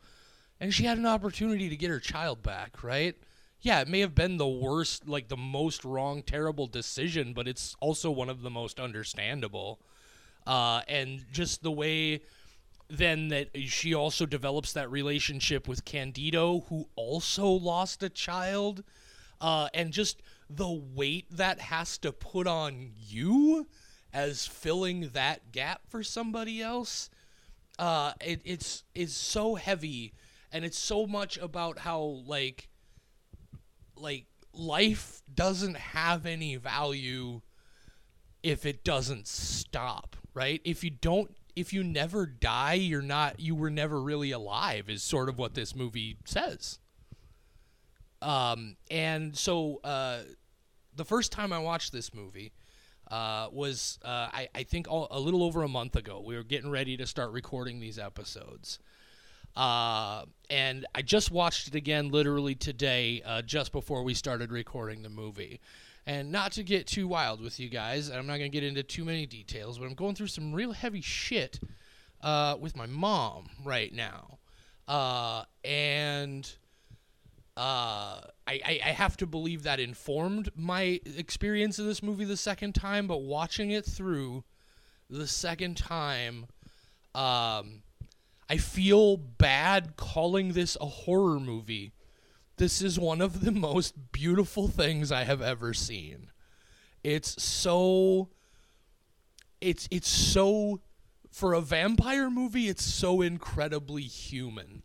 and 0.59 0.75
she 0.75 0.85
had 0.85 0.99
an 0.99 1.07
opportunity 1.07 1.69
to 1.69 1.77
get 1.77 1.91
her 1.91 2.01
child 2.01 2.43
back 2.43 2.83
right 2.83 3.17
yeah 3.63 3.81
it 3.81 3.89
may 3.89 4.01
have 4.01 4.15
been 4.15 4.37
the 4.37 4.49
worst 4.49 5.09
like 5.09 5.29
the 5.29 5.37
most 5.37 5.85
wrong 5.85 6.23
terrible 6.23 6.67
decision 6.67 7.33
but 7.33 7.49
it's 7.49 7.75
also 7.81 8.11
one 8.11 8.29
of 8.29 8.43
the 8.43 8.51
most 8.51 8.79
understandable 8.79 9.81
uh, 10.47 10.83
and 10.89 11.25
just 11.33 11.63
the 11.63 11.71
way 11.71 12.21
then 12.93 13.29
that 13.29 13.49
she 13.69 13.95
also 13.95 14.27
develops 14.27 14.75
that 14.75 14.91
relationship 14.91 15.67
with 15.67 15.85
Candido, 15.85 16.61
who 16.69 16.87
also 16.95 17.47
lost 17.47 18.03
a 18.03 18.11
child, 18.11 18.85
uh, 19.41 19.69
and 19.73 19.93
just 19.93 20.23
the 20.51 20.71
weight 20.71 21.27
that 21.31 21.59
has 21.59 21.97
to 21.99 22.13
put 22.13 22.47
on 22.47 22.91
you 22.95 23.67
as 24.13 24.47
filling 24.47 25.09
that 25.15 25.53
gap 25.53 25.81
for 25.89 26.03
somebody 26.03 26.61
else. 26.61 27.09
Uh, 27.79 28.13
it, 28.21 28.43
it's 28.45 28.85
it's 28.95 29.15
so 29.15 29.55
heavy, 29.55 30.13
and 30.53 30.63
it's 30.63 30.79
so 30.79 31.07
much 31.07 31.39
about 31.39 31.79
how 31.79 32.23
like 32.27 32.69
like 34.03 34.27
life 34.53 35.23
doesn't 35.33 35.77
have 35.77 36.27
any 36.27 36.57
value 36.57 37.41
if 38.43 38.67
it 38.67 38.85
doesn't 38.85 39.27
stop, 39.27 40.17
right? 40.35 40.61
If 40.65 40.85
you 40.85 40.91
don't 40.91 41.35
if 41.55 41.73
you 41.73 41.85
never 41.85 42.27
die, 42.27 42.75
you're 42.75 43.03
not 43.03 43.41
you 43.41 43.55
were 43.55 43.71
never 43.71 44.01
really 44.01 44.31
alive 44.31 44.89
is 44.89 45.03
sort 45.03 45.29
of 45.29 45.39
what 45.39 45.55
this 45.55 45.75
movie 45.75 46.19
says. 46.25 46.79
Um 48.21 48.77
and 48.91 49.37
so 49.37 49.81
uh 49.85 50.23
the 50.95 51.05
first 51.05 51.33
time 51.33 51.53
I 51.53 51.59
watched 51.59 51.93
this 51.93 52.13
movie 52.13 52.53
uh, 53.11 53.49
was 53.53 53.99
uh, 54.05 54.29
I, 54.33 54.49
I 54.55 54.63
think 54.63 54.91
all, 54.91 55.07
a 55.11 55.21
little 55.21 55.43
over 55.43 55.63
a 55.63 55.69
month 55.69 55.97
ago. 55.97 56.23
We 56.25 56.35
were 56.35 56.43
getting 56.43 56.71
ready 56.71 56.97
to 56.97 57.07
start 57.07 57.31
recording 57.33 57.81
these 57.81 57.99
episodes. 57.99 58.79
Uh, 59.57 60.25
and 60.49 60.87
I 60.95 61.03
just 61.03 61.31
watched 61.31 61.69
it 61.69 61.75
again 61.75 62.11
literally 62.11 62.55
today, 62.55 63.23
uh, 63.25 63.43
just 63.43 63.73
before 63.73 64.03
we 64.03 64.15
started 64.15 64.51
recording 64.51 65.03
the 65.03 65.09
movie. 65.09 65.61
And 66.07 66.33
not 66.33 66.53
to 66.53 66.63
get 66.63 66.87
too 66.87 67.07
wild 67.07 67.41
with 67.41 67.61
you 67.61 67.69
guys, 67.69 68.11
I'm 68.11 68.27
not 68.27 68.39
going 68.39 68.51
to 68.51 68.61
get 68.61 68.65
into 68.65 68.83
too 68.83 69.05
many 69.05 69.25
details, 69.25 69.79
but 69.79 69.87
I'm 69.87 69.95
going 69.95 70.15
through 70.15 70.27
some 70.29 70.53
real 70.53 70.73
heavy 70.73 71.01
shit 71.01 71.61
uh, 72.23 72.57
with 72.59 72.77
my 72.77 72.87
mom 72.87 73.49
right 73.65 73.93
now. 73.93 74.39
Uh, 74.89 75.45
and 75.65 76.51
uh, 77.57 78.21
I, 78.47 78.61
I, 78.65 78.81
I 78.85 78.91
have 78.91 79.17
to 79.19 79.27
believe 79.27 79.63
that 79.63 79.79
informed 79.79 80.51
my 80.57 81.01
experience 81.05 81.79
of 81.79 81.87
this 81.87 82.03
movie 82.03 82.25
the 82.25 82.37
second 82.37 82.75
time, 82.75 83.07
but 83.07 83.23
watching 83.23 83.71
it 83.71 83.85
through 83.85 84.45
the 85.09 85.27
second 85.27 85.77
time, 85.77 86.47
um, 87.15 87.83
I 88.49 88.57
feel 88.59 89.17
bad 89.17 89.97
calling 89.97 90.53
this 90.53 90.77
a 90.81 90.87
horror 90.87 91.41
movie 91.41 91.93
this 92.63 92.81
is 92.81 92.99
one 92.99 93.21
of 93.21 93.45
the 93.45 93.51
most 93.69 94.13
beautiful 94.13 94.69
things 94.69 95.11
I 95.11 95.25
have 95.25 95.43
ever 95.43 95.75
seen. 95.75 96.31
It's 97.03 97.43
so 97.43 98.29
it's 99.61 99.89
it's 99.91 100.09
so 100.09 100.81
for 101.31 101.55
a 101.55 101.61
vampire 101.61 102.31
movie 102.31 102.69
it's 102.69 102.85
so 102.85 103.21
incredibly 103.21 104.03
human. 104.03 104.83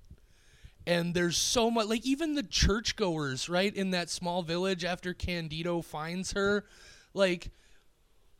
And 0.88 1.14
there's 1.14 1.38
so 1.38 1.70
much 1.70 1.88
like 1.88 2.06
even 2.06 2.34
the 2.34 2.44
churchgoers, 2.44 3.50
right, 3.50 3.76
in 3.76 3.92
that 3.92 4.10
small 4.10 4.42
village 4.42 4.86
after 4.86 5.14
Candido 5.14 5.82
finds 5.82 6.32
her, 6.32 6.66
like 7.14 7.52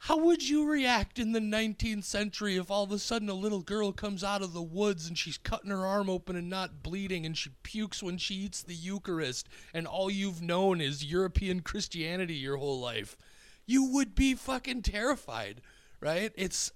how 0.08 0.16
would 0.16 0.48
you 0.48 0.66
react 0.66 1.20
in 1.20 1.34
the 1.34 1.40
19th 1.42 2.06
century 2.06 2.56
if 2.56 2.72
all 2.72 2.84
of 2.84 2.94
a 2.94 2.98
sudden 2.98 3.28
a 3.28 3.34
little 3.34 3.60
girl 3.60 3.92
comes 3.92 4.24
out 4.24 4.42
of 4.42 4.54
the 4.54 4.62
woods 4.62 5.06
and 5.06 5.18
she's 5.18 5.38
cutting 5.38 5.70
her 5.70 5.86
arm 5.86 6.10
open 6.10 6.38
and 6.38 6.50
not 6.50 6.82
bleeding 6.82 7.26
and 7.26 7.38
she 7.38 7.50
pukes 7.62 8.02
when 8.02 8.18
she 8.18 8.36
eats 8.36 8.62
the 8.62 8.74
Eucharist 8.74 9.50
and 9.74 9.86
all 9.86 10.10
you've 10.10 10.42
known 10.42 10.80
is 10.80 11.04
European 11.04 11.60
Christianity 11.60 12.36
your 12.36 12.56
whole 12.56 12.80
life? 12.80 13.18
You 13.66 13.92
would 13.92 14.16
be 14.16 14.34
fucking 14.34 14.84
terrified, 14.84 15.60
right? 16.00 16.32
It's 16.36 16.72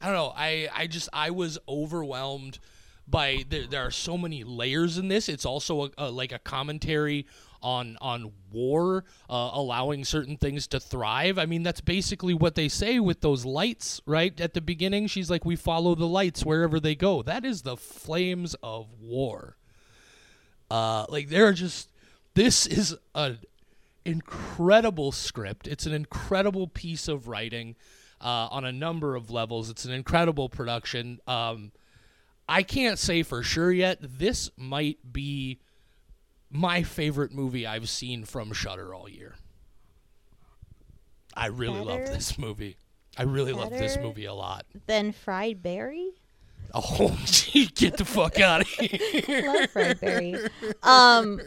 I 0.00 0.06
don't 0.06 0.14
know. 0.14 0.32
I 0.34 0.70
I 0.74 0.86
just 0.86 1.10
I 1.12 1.32
was 1.32 1.58
overwhelmed 1.68 2.60
by 3.06 3.44
there, 3.46 3.66
there 3.66 3.82
are 3.82 3.90
so 3.90 4.16
many 4.16 4.42
layers 4.42 4.96
in 4.96 5.08
this. 5.08 5.28
It's 5.28 5.44
also 5.44 5.84
a, 5.84 5.90
a, 5.98 6.10
like 6.10 6.32
a 6.32 6.38
commentary 6.38 7.26
on 7.62 7.96
on 8.00 8.32
war, 8.52 9.04
uh, 9.28 9.50
allowing 9.52 10.04
certain 10.04 10.36
things 10.36 10.66
to 10.68 10.80
thrive. 10.80 11.38
I 11.38 11.46
mean, 11.46 11.62
that's 11.62 11.80
basically 11.80 12.34
what 12.34 12.54
they 12.54 12.68
say 12.68 12.98
with 13.00 13.20
those 13.20 13.44
lights, 13.44 14.00
right? 14.06 14.38
At 14.40 14.54
the 14.54 14.60
beginning, 14.60 15.06
she's 15.06 15.30
like, 15.30 15.44
"We 15.44 15.56
follow 15.56 15.94
the 15.94 16.06
lights 16.06 16.44
wherever 16.44 16.80
they 16.80 16.94
go." 16.94 17.22
That 17.22 17.44
is 17.44 17.62
the 17.62 17.76
flames 17.76 18.54
of 18.62 18.88
war. 19.00 19.56
Uh, 20.70 21.06
like 21.08 21.28
they're 21.28 21.52
just. 21.52 21.88
This 22.34 22.66
is 22.66 22.96
an 23.14 23.38
incredible 24.04 25.12
script. 25.12 25.66
It's 25.66 25.84
an 25.84 25.92
incredible 25.92 26.68
piece 26.68 27.08
of 27.08 27.26
writing 27.26 27.74
uh, 28.20 28.48
on 28.50 28.64
a 28.64 28.72
number 28.72 29.16
of 29.16 29.30
levels. 29.30 29.70
It's 29.70 29.84
an 29.84 29.92
incredible 29.92 30.48
production. 30.48 31.20
Um, 31.26 31.72
I 32.48 32.62
can't 32.62 32.98
say 32.98 33.22
for 33.22 33.42
sure 33.42 33.72
yet. 33.72 33.98
This 34.00 34.50
might 34.56 35.12
be 35.12 35.60
my 36.50 36.82
favorite 36.82 37.32
movie 37.32 37.66
I've 37.66 37.88
seen 37.88 38.24
from 38.24 38.52
Shudder 38.52 38.94
all 38.94 39.08
year. 39.08 39.36
I 41.36 41.46
really 41.46 41.80
love 41.80 42.00
Better- 42.00 42.12
this 42.14 42.38
movie. 42.38 42.76
I 43.16 43.22
really 43.24 43.52
love 43.52 43.70
this 43.70 43.96
better 43.96 44.06
movie 44.06 44.24
a 44.24 44.34
lot. 44.34 44.66
Then 44.86 45.12
fried 45.12 45.62
berry. 45.62 46.12
Oh, 46.74 47.18
gee, 47.24 47.66
get 47.74 47.96
the 47.96 48.04
fuck 48.04 48.38
out 48.40 48.60
of 48.62 48.66
here. 48.68 49.68
Love 49.74 50.00
berry. 50.00 50.34
Um, 50.82 51.40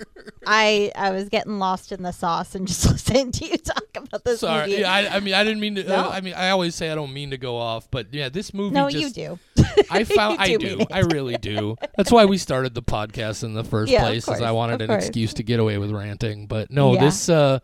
I 0.45 0.91
I 0.95 1.11
was 1.11 1.29
getting 1.29 1.59
lost 1.59 1.91
in 1.91 2.03
the 2.03 2.11
sauce 2.11 2.55
and 2.55 2.67
just 2.67 2.89
listening 2.89 3.31
to 3.33 3.45
you 3.45 3.57
talk 3.57 3.83
about 3.95 4.23
this 4.23 4.39
Sorry, 4.41 4.67
movie. 4.69 4.81
yeah, 4.81 4.91
I, 4.91 5.15
I 5.15 5.19
mean, 5.19 5.33
I 5.33 5.43
didn't 5.43 5.59
mean 5.59 5.75
to. 5.75 5.83
No. 5.83 5.95
Uh, 5.95 6.09
I 6.09 6.21
mean, 6.21 6.33
I 6.33 6.49
always 6.49 6.75
say 6.75 6.91
I 6.91 6.95
don't 6.95 7.13
mean 7.13 7.31
to 7.31 7.37
go 7.37 7.57
off, 7.57 7.89
but 7.91 8.13
yeah, 8.13 8.29
this 8.29 8.53
movie. 8.53 8.73
no, 8.75 8.89
just, 8.89 9.15
you 9.17 9.37
do. 9.57 9.65
I 9.89 10.03
found 10.03 10.39
I 10.39 10.55
do. 10.57 10.81
I 10.91 10.99
really 10.99 11.37
do. 11.37 11.75
That's 11.97 12.11
why 12.11 12.25
we 12.25 12.37
started 12.37 12.73
the 12.75 12.83
podcast 12.83 13.43
in 13.43 13.53
the 13.53 13.63
first 13.63 13.91
Yeah, 13.91 14.01
place, 14.03 14.27
is 14.27 14.41
I 14.41 14.51
wanted 14.51 14.81
an 14.81 14.87
course. 14.87 15.05
excuse 15.05 15.33
to 15.35 15.43
get 15.43 15.59
away 15.59 15.77
with 15.77 15.91
ranting. 15.91 16.47
But 16.47 16.69
no, 16.71 16.93
Yeah. 16.93 17.05
this. 17.05 17.29
uh 17.29 17.59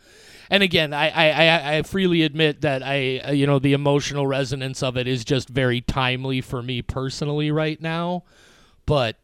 and 0.49 0.63
again, 0.63 0.93
I, 0.93 1.09
I, 1.09 1.77
I, 1.77 1.81
freely 1.83 2.23
admit 2.23 2.61
that 2.61 2.81
I, 2.83 3.19
uh, 3.19 3.31
you 3.31 3.45
know, 3.45 3.59
the 3.59 3.73
emotional 3.73 4.25
resonance 4.25 4.81
of 4.81 4.97
it 4.97 5.07
is 5.07 5.23
just 5.23 5.47
very 5.49 5.81
timely 5.81 6.41
for 6.41 6.61
me 6.61 6.81
personally 6.81 7.51
right 7.51 7.79
now. 7.79 8.23
But 8.85 9.17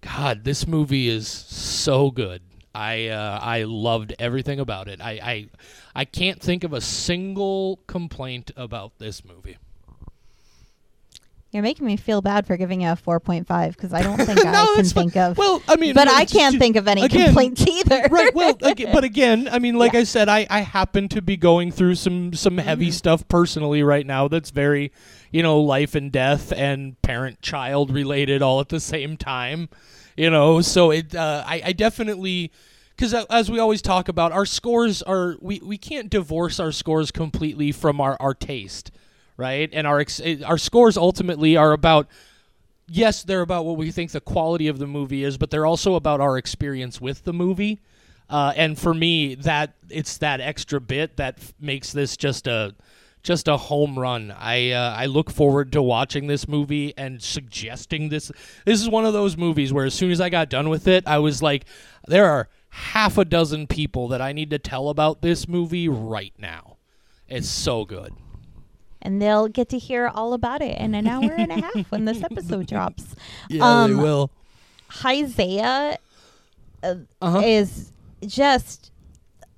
God, 0.00 0.44
this 0.44 0.66
movie 0.66 1.08
is 1.08 1.28
so 1.28 2.10
good. 2.10 2.42
I, 2.74 3.08
uh, 3.08 3.38
I 3.40 3.62
loved 3.62 4.14
everything 4.18 4.58
about 4.58 4.88
it. 4.88 5.00
I, 5.00 5.12
I, 5.12 5.48
I 5.94 6.04
can't 6.04 6.40
think 6.40 6.64
of 6.64 6.72
a 6.72 6.80
single 6.80 7.78
complaint 7.86 8.50
about 8.56 8.98
this 8.98 9.24
movie. 9.24 9.58
You're 11.54 11.62
making 11.62 11.86
me 11.86 11.96
feel 11.96 12.20
bad 12.20 12.48
for 12.48 12.56
giving 12.56 12.84
a 12.84 12.96
4.5 12.96 13.68
because 13.68 13.92
I 13.92 14.02
don't 14.02 14.16
think 14.16 14.38
I 14.44 14.72
can 14.74 14.84
think 14.84 15.16
of. 15.16 15.38
Well, 15.38 15.62
I 15.68 15.76
mean, 15.76 15.94
but 15.94 16.06
no, 16.06 16.12
I 16.12 16.24
can't 16.24 16.54
just- 16.54 16.58
think 16.58 16.74
of 16.74 16.88
any 16.88 17.02
again, 17.02 17.26
complaints 17.26 17.64
either. 17.66 18.08
right. 18.10 18.34
Well, 18.34 18.58
aga 18.60 18.90
but 18.92 19.04
again, 19.04 19.48
I 19.50 19.60
mean, 19.60 19.76
like 19.76 19.94
I 19.94 20.02
said, 20.02 20.28
I, 20.28 20.48
I 20.50 20.62
happen 20.62 21.08
to 21.10 21.22
be 21.22 21.36
going 21.36 21.70
through 21.70 21.94
some 21.94 22.34
some 22.34 22.58
heavy 22.58 22.90
stuff 22.90 23.28
personally 23.28 23.84
right 23.84 24.04
now. 24.04 24.26
That's 24.26 24.50
very, 24.50 24.90
you 25.30 25.44
know, 25.44 25.60
life 25.60 25.94
and 25.94 26.10
death 26.10 26.52
and 26.52 27.00
parent 27.02 27.40
child 27.40 27.92
related 27.92 28.42
all 28.42 28.58
at 28.60 28.68
the 28.68 28.80
same 28.80 29.16
time. 29.16 29.68
You 30.16 30.30
know, 30.30 30.60
so 30.60 30.90
it 30.90 31.14
uh, 31.14 31.44
I 31.46 31.62
I 31.66 31.72
definitely. 31.72 32.50
Because 32.96 33.12
as 33.28 33.50
we 33.50 33.58
always 33.58 33.82
talk 33.82 34.08
about, 34.08 34.30
our 34.30 34.46
scores 34.46 35.02
are 35.02 35.36
we, 35.40 35.60
we 35.64 35.76
can't 35.78 36.08
divorce 36.08 36.60
our 36.60 36.70
scores 36.70 37.10
completely 37.10 37.72
from 37.72 38.00
our, 38.00 38.16
our 38.20 38.34
taste, 38.34 38.92
right? 39.36 39.68
And 39.72 39.86
our 39.86 40.00
ex- 40.00 40.20
our 40.44 40.58
scores 40.58 40.96
ultimately 40.96 41.56
are 41.56 41.72
about 41.72 42.08
yes, 42.88 43.22
they're 43.22 43.40
about 43.40 43.64
what 43.64 43.76
we 43.76 43.90
think 43.90 44.10
the 44.10 44.20
quality 44.20 44.68
of 44.68 44.78
the 44.78 44.86
movie 44.86 45.24
is, 45.24 45.38
but 45.38 45.50
they're 45.50 45.66
also 45.66 45.94
about 45.94 46.20
our 46.20 46.36
experience 46.36 47.00
with 47.00 47.24
the 47.24 47.32
movie. 47.32 47.80
Uh, 48.28 48.52
and 48.56 48.78
for 48.78 48.94
me, 48.94 49.34
that 49.34 49.74
it's 49.90 50.18
that 50.18 50.40
extra 50.40 50.80
bit 50.80 51.16
that 51.16 51.36
f- 51.38 51.52
makes 51.60 51.92
this 51.92 52.16
just 52.16 52.46
a 52.46 52.74
just 53.22 53.48
a 53.48 53.56
home 53.56 53.98
run. 53.98 54.30
I 54.30 54.70
uh, 54.70 54.94
I 54.96 55.06
look 55.06 55.30
forward 55.30 55.72
to 55.72 55.82
watching 55.82 56.26
this 56.26 56.48
movie 56.48 56.94
and 56.96 57.22
suggesting 57.22 58.08
this. 58.08 58.30
This 58.64 58.80
is 58.80 58.88
one 58.88 59.04
of 59.04 59.12
those 59.12 59.36
movies 59.36 59.72
where 59.72 59.84
as 59.84 59.94
soon 59.94 60.10
as 60.10 60.20
I 60.20 60.30
got 60.30 60.48
done 60.48 60.68
with 60.68 60.88
it, 60.88 61.06
I 61.06 61.18
was 61.18 61.42
like, 61.42 61.64
there 62.06 62.26
are 62.26 62.48
half 62.70 63.18
a 63.18 63.24
dozen 63.24 63.66
people 63.66 64.08
that 64.08 64.20
I 64.20 64.32
need 64.32 64.50
to 64.50 64.58
tell 64.58 64.88
about 64.88 65.22
this 65.22 65.46
movie 65.46 65.88
right 65.88 66.34
now. 66.38 66.78
It's 67.28 67.48
so 67.48 67.84
good. 67.84 68.12
And 69.04 69.20
they'll 69.20 69.48
get 69.48 69.68
to 69.68 69.78
hear 69.78 70.08
all 70.08 70.32
about 70.32 70.62
it 70.62 70.78
in 70.78 70.94
an 70.94 71.06
hour 71.06 71.30
and 71.32 71.52
a 71.52 71.60
half 71.60 71.90
when 71.90 72.06
this 72.06 72.22
episode 72.22 72.66
drops. 72.74 73.14
Yeah, 73.50 73.82
Um, 73.84 73.96
they 73.96 74.02
will. 74.02 74.30
Haizea 74.90 75.96
uh, 76.82 76.94
Uh-huh. 77.20 77.40
is 77.44 77.92
just 78.26 78.90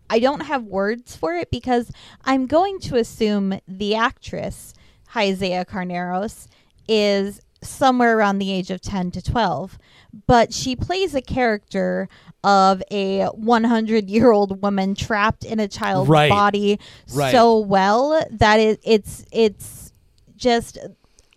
I 0.08 0.18
don't 0.20 0.40
have 0.46 0.64
words 0.64 1.16
for 1.16 1.34
it 1.34 1.50
because 1.50 1.90
I'm 2.24 2.46
going 2.46 2.78
to 2.80 2.96
assume 2.96 3.60
the 3.66 3.94
actress 3.94 4.72
Haizea 5.14 5.64
Carneros 5.66 6.46
is 6.88 7.40
somewhere 7.62 8.16
around 8.16 8.38
the 8.38 8.52
age 8.52 8.70
of 8.70 8.80
10 8.80 9.10
to 9.12 9.22
12 9.22 9.78
but 10.26 10.52
she 10.52 10.76
plays 10.76 11.14
a 11.14 11.20
character 11.22 12.08
of 12.44 12.82
a 12.90 13.24
100 13.26 14.08
year 14.08 14.30
old 14.30 14.62
woman 14.62 14.94
trapped 14.94 15.44
in 15.44 15.58
a 15.60 15.68
child's 15.68 16.08
Right. 16.08 16.30
body 16.30 16.78
Right. 17.12 17.32
so 17.32 17.58
well 17.58 18.24
that 18.30 18.60
it, 18.60 18.80
it's 18.84 19.24
it's 19.32 19.92
just 20.36 20.78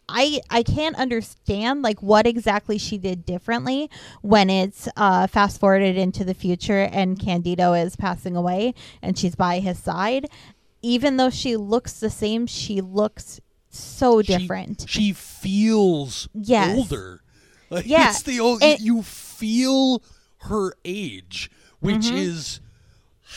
I 0.08 0.42
I 0.50 0.64
can't 0.64 0.96
understand 0.96 1.82
like 1.82 2.02
what 2.02 2.26
exactly 2.28 2.78
she 2.78 2.98
did 2.98 3.26
differently 3.26 3.90
when 4.22 4.50
it's 4.50 4.88
uh, 4.98 5.28
fast 5.28 5.60
forwarded 5.60 5.98
into 5.98 6.24
the 6.24 6.34
future 6.34 6.82
and 6.92 7.20
Candido 7.20 7.74
is 7.74 7.96
passing 7.96 8.36
away 8.36 8.74
and 9.02 9.18
she's 9.18 9.36
by 9.36 9.60
his 9.60 9.78
side. 9.80 10.28
Even 10.82 11.18
though 11.18 11.30
she 11.30 11.58
looks 11.58 12.00
the 12.00 12.10
same, 12.10 12.48
she 12.48 12.82
looks 12.82 13.40
so 13.70 14.22
She- 14.22 14.38
different. 14.38 14.86
She, 14.88 15.12
feels 15.14 16.28
Yes. 16.34 16.78
older. 16.78 17.22
Like, 17.72 17.86
Yeah. 17.86 18.10
It's 18.10 18.24
the 18.24 18.40
old. 18.40 18.62
You 18.64 19.04
feel 19.04 20.02
her 20.44 20.74
age, 20.86 21.52
which 21.80 22.08
Mhm. 22.08 22.18
is 22.18 22.60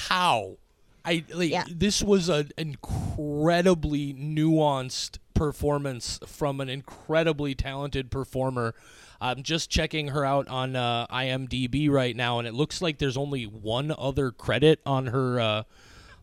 how 0.09 0.57
I 1.05 1.25
like. 1.35 1.51
Yeah. 1.51 1.64
This 1.68 2.03
was 2.03 2.29
an 2.29 2.51
incredibly 2.57 4.14
nuanced 4.14 5.18
performance 5.35 6.18
from 6.27 6.61
an 6.61 6.68
incredibly 6.68 7.55
talented 7.55 8.11
performer. 8.11 8.75
I'm 9.21 9.42
just 9.42 9.71
checking 9.71 10.09
her 10.09 10.25
out 10.25 10.49
on 10.49 10.75
uh, 10.77 11.07
IMDb 11.09 11.88
right 11.90 12.14
now, 12.16 12.38
and 12.38 12.49
it 12.49 12.55
looks 12.55 12.81
like 12.83 12.99
there's 12.99 13.16
only 13.16 13.45
one 13.45 13.95
other 13.97 14.31
credit 14.31 14.81
on 14.87 15.09
her 15.09 15.40
uh, 15.40 15.62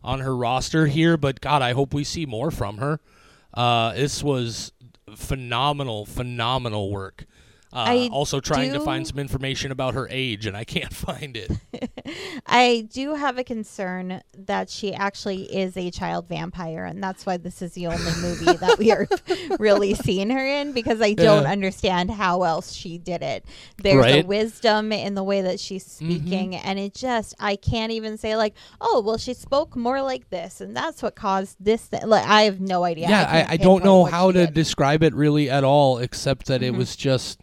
on 0.02 0.20
her 0.20 0.34
roster 0.36 0.86
here. 0.86 1.16
But 1.16 1.40
God, 1.40 1.62
I 1.62 1.72
hope 1.72 1.94
we 1.94 2.04
see 2.04 2.26
more 2.26 2.50
from 2.50 2.78
her. 2.78 3.00
Uh, 3.54 3.92
this 3.94 4.22
was 4.22 4.72
phenomenal, 5.14 6.06
phenomenal 6.06 6.90
work. 6.90 7.24
Uh, 7.72 8.08
also 8.10 8.40
trying 8.40 8.72
to 8.72 8.80
find 8.80 9.06
some 9.06 9.18
information 9.18 9.70
about 9.70 9.94
her 9.94 10.08
age, 10.10 10.44
and 10.46 10.56
I 10.56 10.64
can't 10.64 10.92
find 11.06 11.36
it. 11.36 11.50
I 12.46 12.88
do 12.92 13.14
have 13.14 13.38
a 13.38 13.44
concern 13.44 14.22
that 14.36 14.68
she 14.70 14.92
actually 14.92 15.42
is 15.44 15.76
a 15.76 15.90
child 15.90 16.28
vampire, 16.28 16.84
and 16.84 17.02
that's 17.02 17.24
why 17.24 17.36
this 17.36 17.62
is 17.62 17.72
the 17.74 17.86
only 17.86 18.12
movie 18.20 18.56
that 18.56 18.76
we 18.78 18.90
are 18.90 19.06
really 19.60 19.94
seeing 19.94 20.30
her 20.30 20.44
in 20.44 20.72
because 20.72 21.00
I 21.00 21.12
don't 21.14 21.44
Yeah. 21.44 21.50
understand 21.50 22.10
how 22.10 22.42
else 22.42 22.72
she 22.72 22.98
did 22.98 23.22
it. 23.22 23.44
There's 23.78 24.04
a 24.06 24.22
wisdom 24.22 24.92
in 24.92 25.14
the 25.14 25.22
way 25.24 25.42
that 25.42 25.60
she's 25.60 25.80
Mm-hmm. 25.80 26.10
speaking, 26.16 26.56
and 26.56 26.78
it 26.78 26.94
just 26.94 27.34
I 27.38 27.56
can't 27.56 27.92
even 27.92 28.18
say 28.18 28.36
like, 28.36 28.54
oh, 28.80 29.00
well, 29.04 29.16
she 29.18 29.32
spoke 29.34 29.76
more 29.76 30.02
like 30.02 30.28
this, 30.30 30.60
and 30.60 30.76
that's 30.76 31.02
what 31.02 31.14
caused 31.14 31.56
this. 31.60 31.88
Th-. 31.88 32.02
Like 32.04 32.26
I 32.26 32.42
have 32.42 32.60
no 32.60 32.84
idea. 32.84 33.08
yeah, 33.08 33.24
can't 33.24 33.50
I, 33.50 33.52
I 33.54 33.56
don't 33.56 33.84
know 33.84 34.04
how 34.04 34.32
to 34.32 34.46
did. 34.46 34.54
describe 34.54 35.02
it 35.02 35.14
really 35.14 35.48
at 35.48 35.64
all, 35.64 35.98
except 35.98 36.46
that 36.46 36.62
it 36.62 36.72
Mhm. 36.74 36.78
was 36.78 36.96
just, 36.96 37.40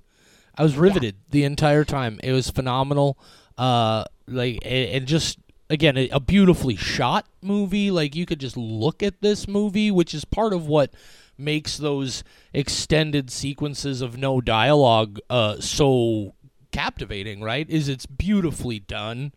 I 0.57 0.63
was 0.63 0.75
riveted 0.75 1.15
the 1.29 1.43
entire 1.43 1.85
time. 1.85 2.19
It 2.23 2.31
was 2.31 2.49
phenomenal. 2.49 3.17
Uh, 3.57 4.05
like 4.27 4.59
and, 4.63 5.05
just 5.07 5.39
again 5.69 5.97
a, 5.97 6.09
a 6.09 6.19
beautifully 6.19 6.75
shot 6.75 7.27
movie. 7.41 7.91
Like 7.91 8.15
you 8.15 8.25
could 8.25 8.39
just 8.39 8.57
look 8.57 9.03
at 9.03 9.21
this 9.21 9.47
movie, 9.47 9.91
which 9.91 10.13
is 10.13 10.25
part 10.25 10.53
of 10.53 10.67
what 10.67 10.93
makes 11.37 11.77
those 11.77 12.23
extended 12.53 13.29
sequences 13.29 14.01
of 14.01 14.17
no 14.17 14.41
dialogue 14.41 15.19
uh, 15.29 15.59
so 15.59 16.33
captivating. 16.71 17.41
Right? 17.41 17.69
Is 17.69 17.87
it's 17.87 18.05
beautifully 18.05 18.79
done. 18.79 19.33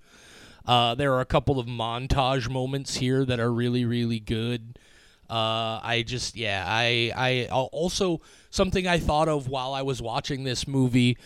Uh, 0.67 0.95
there 0.95 1.13
are 1.15 1.21
a 1.21 1.27
couple 1.27 1.59
of 1.59 1.67
montage 1.67 2.49
moments 2.49 2.97
here 2.97 3.25
that 3.25 3.41
are 3.41 3.53
really, 3.53 3.85
really 3.85 4.21
good. 4.21 4.79
Uh, 5.31 5.79
I 5.83 6.03
just, 6.05 6.37
yeah, 6.37 6.65
I, 6.67 7.13
I 7.17 7.49
also 7.51 8.21
something 8.51 8.89
I 8.89 8.99
thought 8.99 9.29
of 9.29 9.47
while 9.47 9.73
I 9.75 9.83
was 9.83 10.03
watching 10.03 10.43
this 10.43 10.67
movie 10.67 11.19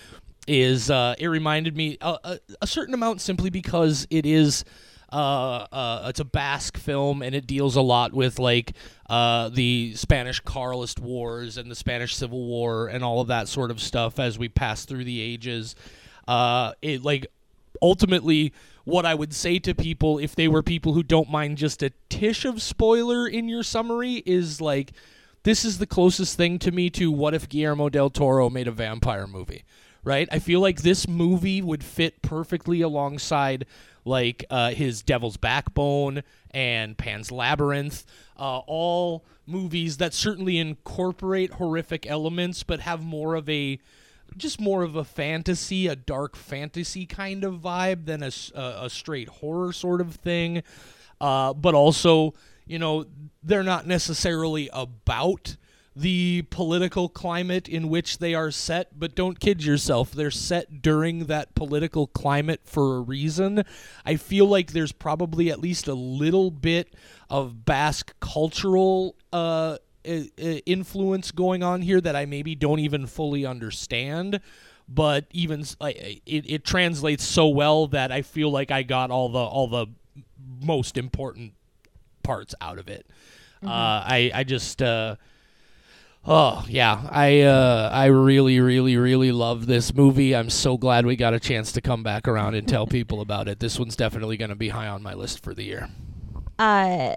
is 0.47 0.91
uh, 0.91 1.15
it 1.19 1.27
reminded 1.29 1.75
me 1.75 1.97
a, 2.03 2.19
a, 2.23 2.39
a, 2.63 2.67
certain 2.67 2.93
amount 2.93 3.23
simply 3.23 3.51
because 3.51 4.07
it 4.11 4.27
is. 4.27 4.65
Uh, 5.11 5.67
uh, 5.71 6.07
it's 6.09 6.19
a 6.19 6.25
Basque 6.25 6.77
film, 6.77 7.23
and 7.23 7.37
it 7.37 7.47
deals 7.47 7.77
a 7.77 7.81
lot 7.81 8.13
with 8.13 8.41
like 8.41 8.73
uh, 9.09 9.49
the 9.49 9.95
Spanish 9.95 10.41
Carlist 10.41 10.99
Wars 10.99 11.57
and 11.57 11.71
the 11.71 11.75
Spanish 11.77 12.17
Civil 12.17 12.45
War 12.45 12.89
and 12.89 13.05
all 13.05 13.21
of 13.21 13.29
that 13.29 13.47
sort 13.47 13.71
of 13.71 13.81
stuff 13.81 14.19
as 14.19 14.39
we 14.39 14.49
pass 14.49 14.85
through 14.85 15.05
the 15.05 15.21
ages. 15.21 15.77
Uh, 16.27 16.73
it 16.83 17.05
like 17.05 17.29
ultimately 17.81 18.53
what 18.85 19.07
I 19.07 19.15
would 19.15 19.33
say 19.33 19.59
to 19.61 19.75
people 19.75 20.19
if 20.19 20.35
they 20.35 20.49
were 20.49 20.63
people 20.63 20.93
who 20.93 21.03
don't 21.03 21.31
mind 21.31 21.59
just 21.59 21.83
a 21.83 21.93
tish 22.09 22.45
of 22.45 22.63
spoiler 22.63 23.27
in 23.27 23.49
your 23.49 23.63
summary 23.63 24.23
is 24.27 24.61
like 24.61 24.93
this 25.43 25.65
is 25.65 25.79
the 25.79 25.87
closest 25.87 26.37
thing 26.37 26.59
to 26.61 26.71
me 26.71 26.89
to 26.91 27.11
what 27.11 27.35
if 27.35 27.49
Guillermo 27.49 27.89
del 27.89 28.11
Toro 28.11 28.49
made 28.49 28.67
a 28.67 28.73
vampire 28.73 29.27
movie, 29.27 29.65
right? 30.03 30.27
I 30.33 30.39
feel 30.39 30.61
like 30.61 30.81
this 30.81 31.07
movie 31.07 31.61
would 31.61 31.85
fit 31.85 32.23
perfectly 32.23 32.81
alongside 32.81 33.67
like 34.07 34.45
uh, 34.51 34.71
his 34.71 35.03
Devil's 35.03 35.37
Backbone 35.37 36.23
and 36.51 36.97
Pan's 36.97 37.31
Labyrinth, 37.31 38.05
uh, 38.39 38.59
all 38.61 39.25
movies 39.47 39.99
that 39.99 40.15
certainly 40.15 40.59
incorporate 40.59 41.53
horrific 41.53 42.07
elements 42.07 42.63
but 42.63 42.81
have 42.81 43.03
more 43.03 43.35
of 43.35 43.49
a 43.49 43.79
just 44.37 44.61
more 44.61 44.83
of 44.83 44.97
a 44.97 45.05
fantasy, 45.05 45.87
a 45.87 45.97
dark 45.97 46.37
fantasy 46.37 47.07
kind 47.07 47.45
of 47.45 47.55
vibe 47.55 48.07
than 48.07 48.23
a, 48.23 48.31
a, 48.59 48.87
a 48.87 48.91
straight 48.91 49.29
horror 49.29 49.73
sort 49.73 50.01
of 50.01 50.15
thing. 50.17 50.63
Uh, 51.21 51.53
but 51.55 51.75
also, 51.75 52.35
you 52.67 52.79
know, 52.79 53.07
they're 53.43 53.63
not 53.63 53.87
necessarily 53.87 54.69
about 54.73 55.57
the 55.97 56.43
political 56.51 57.09
climate 57.09 57.69
in 57.69 57.89
which 57.89 58.19
they 58.19 58.35
are 58.35 58.51
set, 58.51 58.99
but 58.99 59.15
don't 59.15 59.39
kid 59.39 59.65
yourself. 59.65 60.11
They're 60.11 60.31
set 60.31 60.83
during 60.83 61.27
that 61.27 61.55
political 61.55 62.09
climate 62.09 62.63
for 62.65 62.97
a 62.97 63.01
reason. 63.01 63.65
I 64.05 64.17
feel 64.17 64.47
like 64.47 64.73
there's 64.73 64.93
probably 64.93 65.51
at 65.51 65.61
least 65.61 65.87
a 65.87 65.95
little 65.95 66.51
bit 66.51 66.95
of 67.31 67.65
Basque 67.65 68.13
cultural 68.19 69.15
uh, 69.33 69.79
influence 70.05 71.31
going 71.31 71.63
on 71.63 71.83
here 71.83 72.01
that 72.01 72.15
I 72.15 72.27
maybe 72.27 72.55
don't 72.55 72.81
even 72.81 73.07
fully 73.07 73.47
understand. 73.47 74.41
But 74.87 75.25
even 75.31 75.65
it, 75.81 76.23
it 76.27 76.65
translates 76.65 77.25
so 77.25 77.49
well 77.49 77.87
that 77.89 78.13
I 78.13 78.21
feel 78.23 78.51
like 78.51 78.71
I 78.71 78.83
got 78.83 79.11
all 79.11 79.31
the 79.31 79.39
all 79.39 79.67
the 79.67 79.87
most 80.63 80.99
important 80.99 81.55
parts 82.23 82.55
out 82.61 82.79
of 82.79 82.89
it. 82.89 83.07
Mm-hmm. 83.59 83.69
Uh, 83.69 83.71
I 83.71 84.31
I 84.35 84.45
just 84.45 84.83
uh, 84.83 85.17
oh 86.27 86.67
yeah 86.69 87.09
I 87.11 87.43
uh, 87.43 87.91
I 87.93 88.07
really 88.07 88.61
really 88.61 88.97
really 88.99 89.33
love 89.33 89.67
this 89.67 89.95
movie. 89.95 90.37
I'm 90.37 90.51
so 90.51 90.77
glad 90.77 91.07
we 91.07 91.17
got 91.17 91.33
a 91.33 91.41
chance 91.41 91.73
to 91.73 91.81
come 91.81 92.03
back 92.03 92.29
around 92.29 92.55
and 92.55 92.69
tell 92.69 92.87
people 92.87 93.23
about 93.23 93.49
it. 93.49 93.61
This 93.61 93.79
one's 93.79 93.97
definitely 93.97 94.37
going 94.37 94.51
to 94.51 94.57
be 94.57 94.69
high 94.69 94.89
on 94.89 95.03
my 95.03 95.15
list 95.15 95.43
for 95.43 95.55
the 95.55 95.65
year. 95.65 95.89
Uh 96.59 97.15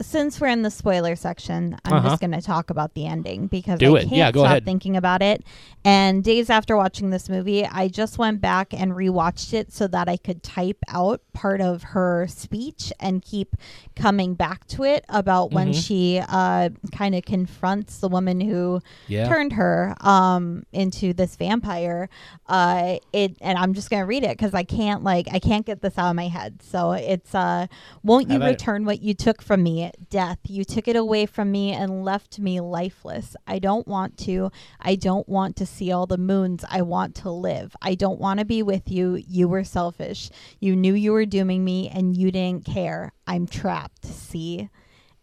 since 0.00 0.40
we're 0.40 0.48
in 0.48 0.62
the 0.62 0.70
spoiler 0.70 1.16
section, 1.16 1.76
I'm 1.84 1.92
uh-huh. 1.94 2.08
just 2.10 2.20
going 2.20 2.32
to 2.32 2.40
talk 2.40 2.70
about 2.70 2.94
the 2.94 3.06
ending 3.06 3.46
because 3.48 3.78
Do 3.78 3.96
I 3.96 4.00
it. 4.00 4.02
can't 4.04 4.16
yeah, 4.16 4.30
go 4.30 4.40
stop 4.40 4.50
ahead. 4.50 4.64
thinking 4.64 4.96
about 4.96 5.22
it. 5.22 5.44
And 5.84 6.22
days 6.22 6.50
after 6.50 6.76
watching 6.76 7.10
this 7.10 7.28
movie, 7.28 7.64
I 7.64 7.88
just 7.88 8.18
went 8.18 8.40
back 8.40 8.72
and 8.72 8.92
rewatched 8.92 9.52
it 9.54 9.72
so 9.72 9.88
that 9.88 10.08
I 10.08 10.16
could 10.16 10.42
type 10.42 10.78
out 10.88 11.20
part 11.32 11.60
of 11.60 11.82
her 11.82 12.26
speech 12.28 12.92
and 13.00 13.22
keep 13.22 13.56
coming 13.96 14.34
back 14.34 14.66
to 14.68 14.84
it 14.84 15.04
about 15.08 15.48
mm-hmm. 15.48 15.54
when 15.54 15.72
she 15.72 16.20
uh, 16.28 16.70
kind 16.92 17.14
of 17.14 17.24
confronts 17.24 17.98
the 17.98 18.08
woman 18.08 18.40
who 18.40 18.80
yeah. 19.06 19.28
turned 19.28 19.52
her 19.52 19.94
um, 20.00 20.64
into 20.72 21.12
this 21.12 21.36
vampire. 21.36 22.08
Uh, 22.46 22.98
it 23.12 23.36
and 23.40 23.58
I'm 23.58 23.74
just 23.74 23.90
going 23.90 24.02
to 24.02 24.06
read 24.06 24.24
it 24.24 24.36
because 24.36 24.54
I 24.54 24.64
can't 24.64 25.02
like 25.02 25.28
I 25.32 25.38
can't 25.38 25.66
get 25.66 25.80
this 25.80 25.98
out 25.98 26.10
of 26.10 26.16
my 26.16 26.28
head. 26.28 26.62
So 26.62 26.92
it's 26.92 27.34
uh, 27.34 27.66
won't 28.02 28.30
you 28.30 28.40
return 28.40 28.84
what 28.84 29.02
you 29.02 29.14
took 29.14 29.42
from 29.42 29.62
me? 29.62 29.87
Death. 30.10 30.38
You 30.44 30.64
took 30.64 30.88
it 30.88 30.96
away 30.96 31.26
from 31.26 31.50
me 31.50 31.72
and 31.72 32.04
left 32.04 32.38
me 32.38 32.60
lifeless. 32.60 33.36
I 33.46 33.58
don't 33.58 33.86
want 33.86 34.16
to. 34.18 34.50
I 34.80 34.94
don't 34.94 35.28
want 35.28 35.56
to 35.56 35.66
see 35.66 35.92
all 35.92 36.06
the 36.06 36.18
moons. 36.18 36.64
I 36.68 36.82
want 36.82 37.14
to 37.16 37.30
live. 37.30 37.74
I 37.82 37.94
don't 37.94 38.20
want 38.20 38.40
to 38.40 38.46
be 38.46 38.62
with 38.62 38.90
you. 38.90 39.16
You 39.16 39.48
were 39.48 39.64
selfish. 39.64 40.30
You 40.60 40.76
knew 40.76 40.94
you 40.94 41.12
were 41.12 41.26
dooming 41.26 41.64
me 41.64 41.88
and 41.88 42.16
you 42.16 42.30
didn't 42.30 42.64
care. 42.64 43.12
I'm 43.26 43.46
trapped. 43.46 44.04
See? 44.04 44.68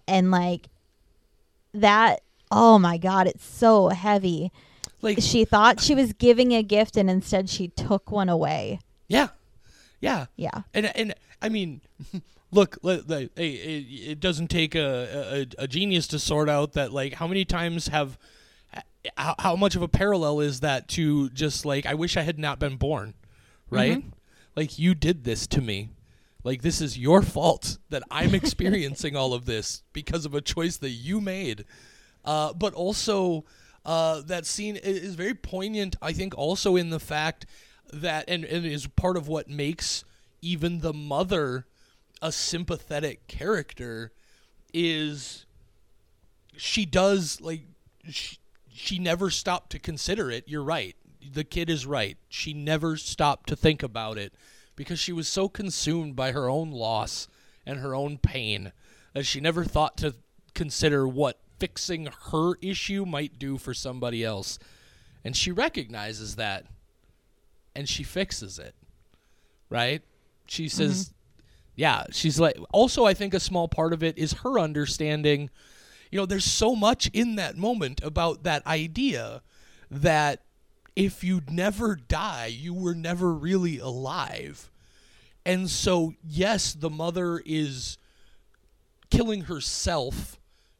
And 0.07 0.31
like 0.31 0.69
that, 1.73 2.21
oh 2.51 2.79
my 2.79 2.97
God, 2.97 3.27
it's 3.27 3.45
so 3.45 3.89
heavy. 3.89 4.51
Like 5.01 5.19
she 5.21 5.45
thought 5.45 5.79
she 5.79 5.93
was 5.93 6.13
giving 6.13 6.53
a 6.53 6.63
gift 6.63 6.97
and 6.97 7.09
instead 7.09 7.49
she 7.49 7.67
took 7.67 8.11
one 8.11 8.29
away. 8.29 8.79
Yeah. 9.07 9.29
Yeah. 9.99 10.25
Yeah. 10.35 10.63
And 10.73 10.85
and 10.95 11.13
I 11.41 11.49
mean 11.49 11.81
look, 12.51 12.77
it 12.83 14.19
doesn't 14.19 14.47
take 14.47 14.75
a, 14.75 15.47
a, 15.59 15.63
a 15.63 15.67
genius 15.67 16.07
to 16.07 16.19
sort 16.19 16.49
out 16.49 16.73
that 16.73 16.91
like 16.91 17.13
how 17.13 17.27
many 17.27 17.45
times 17.45 17.87
have 17.87 18.17
how, 19.17 19.35
how 19.39 19.55
much 19.55 19.75
of 19.75 19.81
a 19.81 19.87
parallel 19.87 20.39
is 20.39 20.61
that 20.61 20.87
to 20.89 21.29
just 21.29 21.65
like 21.65 21.85
I 21.85 21.93
wish 21.93 22.17
I 22.17 22.21
had 22.21 22.39
not 22.39 22.59
been 22.59 22.77
born, 22.77 23.13
right? 23.69 23.99
Mm-hmm. 23.99 24.09
Like 24.55 24.79
you 24.79 24.95
did 24.95 25.23
this 25.23 25.47
to 25.47 25.61
me. 25.61 25.89
Like 26.43 26.61
this 26.61 26.81
is 26.81 26.97
your 26.97 27.21
fault 27.21 27.77
that 27.89 28.03
I'm 28.11 28.35
experiencing 28.41 29.15
all 29.15 29.33
of 29.33 29.45
this 29.45 29.83
because 29.93 30.25
of 30.25 30.33
a 30.33 30.41
choice 30.41 30.77
that 30.77 30.89
you 30.89 31.21
made. 31.21 31.65
Uh, 32.23 32.53
but 32.53 32.73
also, 32.73 33.45
uh, 33.85 34.21
that 34.21 34.45
scene 34.45 34.75
is 34.77 35.13
very 35.15 35.35
poignant. 35.35 35.95
I 36.01 36.11
think 36.11 36.35
also 36.37 36.75
in 36.75 36.89
the 36.89 36.99
fact 36.99 37.45
that, 37.93 38.25
and, 38.27 38.43
and 38.43 38.65
is 38.65 38.87
part 38.87 39.15
of 39.15 39.27
what 39.27 39.47
makes 39.47 40.03
even 40.41 40.79
the 40.79 40.93
mother 40.93 41.67
a 42.21 42.31
sympathetic 42.31 43.27
character 43.27 44.11
is 44.73 45.45
she 46.57 46.85
does 46.85 47.39
like 47.41 47.61
she, 48.09 48.37
she 48.69 48.99
never 48.99 49.29
stopped 49.29 49.71
to 49.71 49.79
consider 49.79 50.29
it. 50.31 50.45
You're 50.47 50.63
right. 50.63 50.95
The 51.33 51.43
kid 51.43 51.69
is 51.69 51.85
right. 51.85 52.17
She 52.29 52.53
never 52.53 52.97
stopped 52.97 53.49
to 53.49 53.55
think 53.55 53.81
about 53.81 54.17
it 54.17 54.33
because 54.75 54.99
she 54.99 55.13
was 55.13 55.27
so 55.27 55.47
consumed 55.47 56.15
by 56.15 56.31
her 56.31 56.49
own 56.49 56.71
loss 56.71 57.27
and 57.65 57.79
her 57.79 57.95
own 57.95 58.17
pain 58.17 58.71
that 59.13 59.25
she 59.25 59.39
never 59.39 59.63
thought 59.63 59.97
to 59.97 60.15
consider 60.53 61.07
what 61.07 61.39
fixing 61.57 62.09
her 62.31 62.55
issue 62.61 63.05
might 63.05 63.39
do 63.39 63.57
for 63.57 63.73
somebody 63.73 64.23
else. 64.23 64.59
And 65.23 65.35
she 65.35 65.51
recognizes 65.51 66.35
that 66.35 66.65
and 67.75 67.87
she 67.89 68.03
fixes 68.03 68.59
it. 68.59 68.75
Right? 69.69 70.03
She 70.47 70.69
says, 70.69 71.05
mm-hmm. 71.05 71.15
Yeah, 71.75 72.05
she's 72.11 72.39
like 72.39 72.57
also 72.71 73.05
I 73.05 73.13
think 73.13 73.33
a 73.33 73.39
small 73.39 73.67
part 73.67 73.93
of 73.93 74.03
it 74.03 74.17
is 74.17 74.33
her 74.43 74.59
understanding 74.59 75.49
you 76.11 76.19
know 76.19 76.25
there's 76.25 76.45
so 76.45 76.75
much 76.75 77.07
in 77.13 77.35
that 77.35 77.57
moment 77.57 78.01
about 78.03 78.43
that 78.43 78.65
idea 78.65 79.41
that 79.91 80.41
if 80.95 81.23
you'd 81.23 81.51
never 81.51 81.95
die, 81.95 82.45
you 82.45 82.73
were 82.73 82.95
never 82.95 83.33
really 83.33 83.79
alive. 83.79 84.71
And 85.45 85.69
so 85.69 86.13
yes, 86.27 86.73
the 86.73 86.89
mother 86.89 87.41
is 87.45 87.97
killing 89.09 89.41
herself 89.41 90.39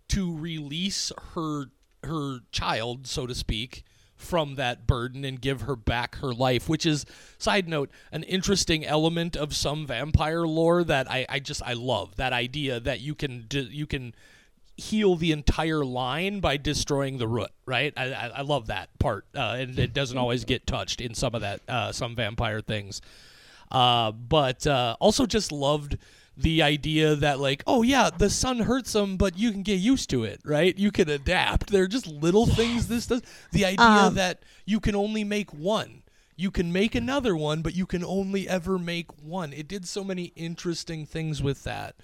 to 0.10 0.36
release 0.36 1.12
her 1.34 1.66
her 2.04 2.40
child, 2.52 3.08
so 3.08 3.26
to 3.26 3.34
speak, 3.34 3.84
from 4.15 4.56
that 4.56 4.88
burden 4.88 5.25
and 5.25 5.41
give 5.41 5.62
her 5.62 5.75
back 5.75 6.15
her 6.17 6.34
life, 6.34 6.69
which 6.69 6.86
is, 6.86 7.06
side 7.38 7.67
note, 7.67 7.89
an 8.12 8.23
interesting 8.23 8.86
element 8.86 9.36
of 9.36 9.56
some 9.56 9.86
vampire 9.86 10.47
lore 10.47 10.84
that 10.84 11.10
I, 11.10 11.25
I 11.28 11.39
just 11.39 11.62
I 11.63 11.73
love 11.73 12.15
that 12.15 12.34
idea 12.34 12.80
that 12.80 13.01
you 13.01 13.15
can 13.15 13.47
you 13.51 13.86
can 13.86 14.15
heal 14.78 15.15
the 15.15 15.32
entire 15.32 15.86
line 15.86 16.39
by 16.39 16.58
destroying 16.58 17.17
the 17.17 17.28
root. 17.28 17.51
Right? 17.65 17.93
I, 17.97 18.13
I, 18.13 18.28
I 18.28 18.41
love 18.41 18.67
that 18.67 18.89
part, 18.99 19.25
uh, 19.36 19.58
and 19.60 19.78
it 19.78 19.93
doesn't 19.93 20.17
always 20.17 20.45
get 20.45 20.65
touched 20.65 21.01
in 21.01 21.13
some 21.13 21.36
of 21.36 21.41
that 21.41 21.62
uh, 21.67 21.91
some 21.91 22.15
vampire 22.15 22.62
things. 22.62 23.01
Uh, 23.71 24.12
but 24.12 24.65
uh, 24.67 24.95
also 24.99 25.25
just 25.25 25.51
loved 25.51 25.97
the 26.38 26.62
idea 26.62 27.15
that 27.15 27.39
like 27.39 27.63
oh 27.65 27.82
yeah 27.82 28.10
the 28.17 28.30
sun 28.30 28.60
hurts 28.60 28.93
them 28.93 29.15
but 29.17 29.38
you 29.38 29.52
can 29.52 29.63
get 29.63 29.80
used 29.80 30.10
to 30.10 30.24
it 30.24 30.39
right 30.43 30.78
you 30.78 30.91
can 30.91 31.10
adapt 31.10 31.69
they're 31.71 31.88
just 31.88 32.08
little 32.08 32.45
yes. 32.48 32.58
things 32.58 32.88
this 32.88 33.08
does 33.08 33.21
the 33.52 33.63
idea 33.63 33.86
um, 33.86 34.15
that 34.15 34.43
you 34.65 34.80
can 34.80 34.95
only 34.95 35.24
make 35.24 35.54
one 35.54 36.02
you 36.38 36.52
can 36.52 36.71
make 36.71 36.95
another 36.95 37.36
one, 37.36 37.62
but 37.62 37.76
you 37.76 37.86
can 37.86 38.04
only 38.04 38.48
ever 38.48 38.78
make 38.78 39.12
one. 39.21 39.54
It 39.54 39.67
did 39.67 39.88
so 39.88 40.04
many 40.04 40.34
interesting 40.36 41.06
things 41.06 41.41
with 41.41 41.63
that. 41.63 41.95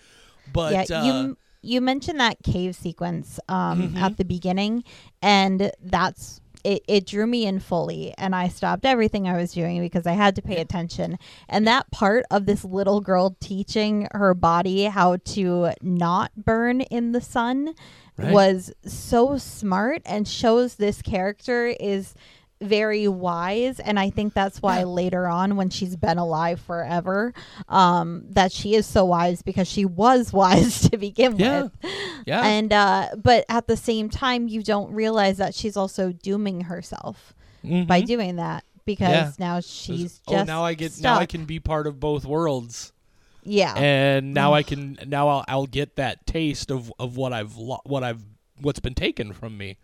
But 0.52 0.90
yeah, 0.90 1.00
uh, 1.00 1.06
you 1.06 1.38
you 1.62 1.82
mentioned 1.82 2.20
that 2.20 2.42
cave 2.44 2.76
sequence 2.76 3.40
um, 3.48 3.94
Mhm. 3.94 3.98
at 3.98 4.18
the 4.18 4.26
beginning, 4.26 4.84
and 5.22 5.72
that's 5.82 6.42
it, 6.64 6.84
it 6.88 7.06
drew 7.06 7.28
me 7.28 7.46
in 7.46 7.60
fully, 7.60 8.14
and 8.18 8.36
I 8.36 8.48
stopped 8.48 8.86
everything 8.86 9.28
I 9.28 9.38
was 9.38 9.54
doing 9.54 9.82
because 9.82 10.06
I 10.08 10.14
had 10.14 10.36
to 10.36 10.42
pay 10.42 10.62
attention. 10.62 11.18
And 11.50 11.68
that 11.68 11.92
part 11.92 12.26
of 12.32 12.46
this 12.46 12.64
little 12.64 13.02
girl 13.02 13.36
teaching 13.40 14.08
her 14.12 14.34
body 14.34 14.86
how 14.86 15.18
to 15.18 15.72
not 15.82 16.32
burn 16.36 16.82
in 16.82 17.12
the 17.12 17.22
sun 17.22 17.74
Right. 18.18 18.34
was 18.34 18.74
so 18.86 19.38
smart 19.38 20.02
and 20.06 20.28
shows 20.28 20.76
this 20.76 21.02
character 21.02 21.68
is 21.68 22.14
very 22.62 23.08
wise 23.08 23.80
and 23.80 24.00
i 24.00 24.10
think 24.10 24.34
that's 24.34 24.62
why 24.62 24.84
later 24.84 25.28
on 25.28 25.56
when 25.56 25.70
she's 25.70 25.96
been 25.96 26.18
alive 26.20 26.60
forever 26.62 27.34
um 27.70 28.24
that 28.30 28.52
she 28.52 28.76
is 28.76 28.86
so 28.86 29.04
wise 29.04 29.42
because 29.42 29.68
she 29.68 29.84
was 29.84 30.32
wise 30.42 30.88
to 30.90 30.98
begin 30.98 31.38
Yeah. 31.38 31.64
with 31.64 31.72
yeah, 32.26 32.42
and 32.46 32.72
uh 32.72 33.10
but 33.22 33.46
at 33.50 33.68
the 33.68 33.76
same 33.78 34.10
time 34.10 34.48
you 34.48 34.62
don't 34.64 34.94
realize 34.94 35.38
that 35.38 35.56
she's 35.56 35.76
also 35.76 36.12
dooming 36.12 36.62
herself 36.62 37.34
by 37.64 38.02
Mhm. 38.02 38.06
doing 38.06 38.36
that 38.38 38.64
because 38.86 39.10
Yeah. 39.10 39.32
now 39.40 39.60
she's 39.60 40.20
just 40.20 40.22
oh, 40.28 40.44
now 40.44 40.64
I 40.64 40.74
get 40.76 41.00
now 41.02 41.16
I 41.18 41.26
can 41.26 41.46
be 41.46 41.60
part 41.60 41.88
of 41.88 42.00
both 42.00 42.26
worlds. 42.26 42.92
yeah 43.44 43.74
and 43.76 44.34
now 44.36 44.54
I 44.54 44.62
can 44.64 45.00
now 45.08 45.28
I'll, 45.28 45.46
I'll 45.48 45.66
get 45.68 45.96
that 45.96 46.28
taste 46.28 46.70
of, 46.72 46.92
of 47.00 47.18
what 47.18 47.34
I've 47.34 47.58
lo- 47.58 47.82
what 47.86 48.04
I've 48.04 48.22
what's 48.62 48.80
been 48.80 48.94
taken 48.94 49.34
from 49.34 49.58
me. 49.58 49.78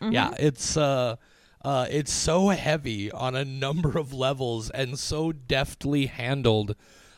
Mm-hmm. 0.00 0.12
Yeah, 0.12 0.30
it's 0.38 0.76
uh 0.76 1.16
uh 1.64 1.86
it's 1.90 2.12
so 2.12 2.48
heavy 2.48 3.10
on 3.12 3.34
a 3.34 3.44
number 3.44 3.98
of 3.98 4.12
levels 4.12 4.70
and 4.70 4.98
so 4.98 5.32
deftly 5.32 6.06
handled 6.06 6.74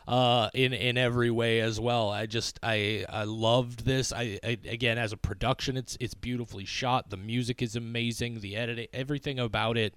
uh 0.07 0.49
in 0.53 0.73
in 0.73 0.97
every 0.97 1.31
way 1.31 1.61
as 1.61 1.79
well. 1.79 2.09
I 2.09 2.25
just 2.25 2.59
I 2.61 3.05
I 3.09 3.23
loved 3.23 3.85
this. 3.85 4.11
I, 4.11 4.39
I 4.43 4.57
again 4.67 4.97
as 4.97 5.13
a 5.13 5.17
production 5.17 5.77
it's 5.77 5.97
it's 5.99 6.13
beautifully 6.13 6.65
shot. 6.65 7.09
The 7.09 7.17
music 7.17 7.61
is 7.61 7.75
amazing, 7.75 8.41
the 8.41 8.55
editing 8.57 8.87
everything 8.93 9.39
about 9.39 9.77
it. 9.77 9.95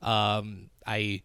Um 0.00 0.70
I 0.86 1.22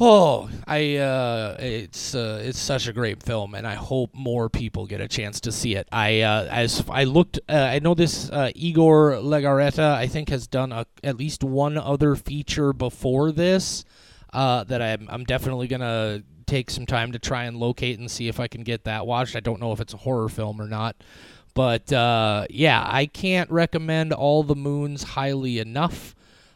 Oh, 0.00 0.48
I 0.64 0.96
uh, 0.98 1.56
it's 1.58 2.14
uh, 2.14 2.40
it's 2.44 2.58
such 2.60 2.86
a 2.86 2.92
great 2.92 3.20
film, 3.20 3.54
and 3.56 3.66
I 3.66 3.74
hope 3.74 4.14
more 4.14 4.48
people 4.48 4.86
get 4.86 5.00
a 5.00 5.08
chance 5.08 5.40
to 5.40 5.50
see 5.50 5.74
it. 5.74 5.88
I 5.90 6.20
uh, 6.20 6.46
as 6.48 6.84
I 6.88 7.02
looked, 7.02 7.40
uh, 7.48 7.54
I 7.54 7.80
know 7.80 7.94
this 7.94 8.30
uh, 8.30 8.52
Igor 8.54 9.14
Legarreta, 9.14 9.94
I 9.94 10.06
think, 10.06 10.28
has 10.28 10.46
done 10.46 10.70
a, 10.70 10.86
at 11.02 11.16
least 11.16 11.42
one 11.42 11.76
other 11.76 12.14
feature 12.14 12.72
before 12.72 13.32
this 13.32 13.84
uh, 14.32 14.62
that 14.64 14.80
I'm 14.80 15.08
I'm 15.10 15.24
definitely 15.24 15.66
gonna 15.66 16.22
take 16.46 16.70
some 16.70 16.86
time 16.86 17.10
to 17.10 17.18
try 17.18 17.44
and 17.44 17.56
locate 17.56 17.98
and 17.98 18.08
see 18.08 18.28
if 18.28 18.38
I 18.38 18.46
can 18.46 18.62
get 18.62 18.84
that 18.84 19.04
watched. 19.04 19.34
I 19.34 19.40
don't 19.40 19.60
know 19.60 19.72
if 19.72 19.80
it's 19.80 19.94
a 19.94 19.98
horror 19.98 20.28
film 20.28 20.62
or 20.62 20.68
not, 20.68 20.94
but 21.54 21.90
yeah, 21.90 22.86
I 22.86 23.06
can't 23.06 23.50
recommend 23.50 24.12
All 24.12 24.44
the 24.44 24.54
Moons 24.54 25.02
highly 25.02 25.58
enough. 25.58 26.14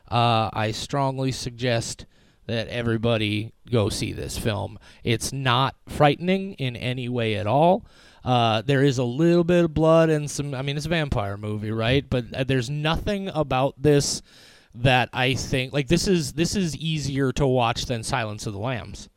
I 0.09 0.71
strongly 0.71 1.33
suggest 1.33 2.07
that 2.53 2.69
everybody 2.69 3.53
go 3.71 3.89
see 3.89 4.13
this 4.13 4.39
film. 4.39 4.79
It's 5.03 5.33
not 5.33 5.75
frightening 5.89 6.53
in 6.55 6.77
any 6.77 7.09
way 7.09 7.37
at 7.37 7.47
all. 7.47 7.87
Uh, 8.25 8.63
there 8.63 8.85
is 8.85 8.99
a 8.99 9.05
little 9.05 9.43
bit 9.43 9.65
of 9.65 9.75
blood 9.75 10.11
and 10.11 10.31
some. 10.31 10.55
I 10.55 10.63
mean, 10.63 10.77
it's 10.77 10.87
a 10.87 10.91
vampire 10.91 11.37
movie, 11.37 11.73
right? 11.73 12.09
But 12.09 12.27
uh, 12.35 12.45
there's 12.45 12.71
nothing 12.71 13.29
about 13.29 13.81
this 13.81 14.23
that 14.75 15.09
I 15.13 15.35
think 15.35 15.73
like 15.73 15.89
this 15.89 16.07
is 16.07 16.35
this 16.35 16.55
is 16.55 16.77
easier 16.77 17.33
to 17.33 17.47
watch 17.47 17.87
than 17.87 18.03
Silence 18.03 18.47
of 18.47 18.53
the 18.53 18.61
Lambs, 18.61 19.09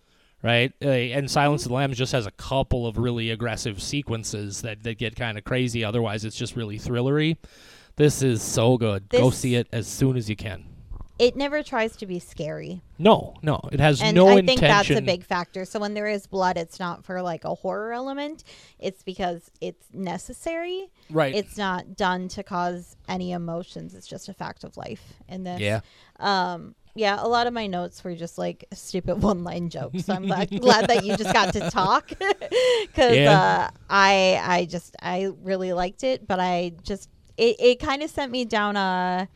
right? 0.42 0.74
Uh, 0.84 0.90
and 0.90 1.30
Silence 1.30 1.64
of 1.64 1.70
the 1.70 1.76
Lambs 1.76 1.98
just 1.98 2.14
has 2.14 2.26
a 2.26 2.32
couple 2.32 2.88
of 2.88 2.98
really 2.98 3.30
aggressive 3.30 3.82
sequences 3.82 4.62
that 4.64 4.84
that 4.84 4.98
get 4.98 5.16
kind 5.16 5.38
of 5.38 5.44
crazy. 5.44 5.84
Otherwise, 5.84 6.26
it's 6.26 6.38
just 6.38 6.56
really 6.56 6.80
thrillery. 6.80 7.38
This 7.98 8.22
is 8.22 8.42
so 8.42 8.78
good. 8.78 9.08
Go 9.10 9.30
see 9.30 9.56
it 9.56 9.68
as 9.72 9.88
soon 9.88 10.18
as 10.18 10.30
you 10.30 10.36
can. 10.36 10.66
It 11.18 11.36
never 11.36 11.64
tries 11.64 11.96
to 11.96 12.06
be 12.06 12.20
scary 12.20 12.82
No, 12.98 13.36
no, 13.42 13.62
it 13.72 13.80
has 13.80 14.02
and 14.02 14.16
no 14.16 14.28
I 14.28 14.40
intention. 14.40 14.46
think 14.48 14.62
that's 14.62 14.90
a 14.90 15.02
big 15.02 15.24
factor. 15.24 15.64
So 15.66 15.80
when 15.80 15.94
there 15.94 16.08
is 16.08 16.28
blood, 16.28 16.58
it's 16.58 16.80
not 16.80 17.06
for 17.06 17.22
like 17.22 17.46
a 17.46 17.56
horror 17.56 17.94
element. 17.94 18.44
It's 18.80 19.02
because 19.04 19.50
it's 19.62 19.88
necessary. 19.94 20.90
right. 21.10 21.34
It's 21.34 21.58
not 21.58 21.96
done 21.96 22.28
to 22.30 22.44
cause 22.44 22.96
any 23.08 23.32
emotions. 23.32 23.94
It's 23.96 24.08
just 24.08 24.28
a 24.30 24.34
fact 24.34 24.64
of 24.64 24.76
life 24.78 25.14
in 25.30 25.44
this. 25.44 25.60
yeah. 25.62 25.80
Um. 26.20 26.76
Yeah. 26.98 27.18
A 27.20 27.28
lot 27.28 27.46
of 27.48 27.54
my 27.54 27.68
notes 27.68 28.04
were 28.04 28.16
just 28.16 28.38
like 28.38 28.66
stupid 28.74 29.22
one-line 29.22 29.70
jokes. 29.70 30.06
So 30.06 30.14
I'm 30.14 30.26
glad, 30.28 30.50
glad 30.62 30.88
that 30.90 31.04
you 31.06 31.18
just 31.18 31.34
got 31.34 31.54
to 31.54 31.70
talk 31.70 32.08
because 32.10 33.16
Yeah. 33.16 33.70
uh, 33.72 33.78
I 33.90 34.40
I 34.44 34.66
just 34.66 34.96
I 35.02 35.32
really 35.44 35.74
liked 35.74 36.04
it, 36.04 36.28
but 36.28 36.40
I 36.40 36.72
just 36.84 37.10
it 37.38 37.56
it 37.60 37.80
kind 37.80 38.02
of 38.04 38.10
sent 38.10 38.32
me 38.32 38.46
down 38.46 38.78
a 38.78 39.28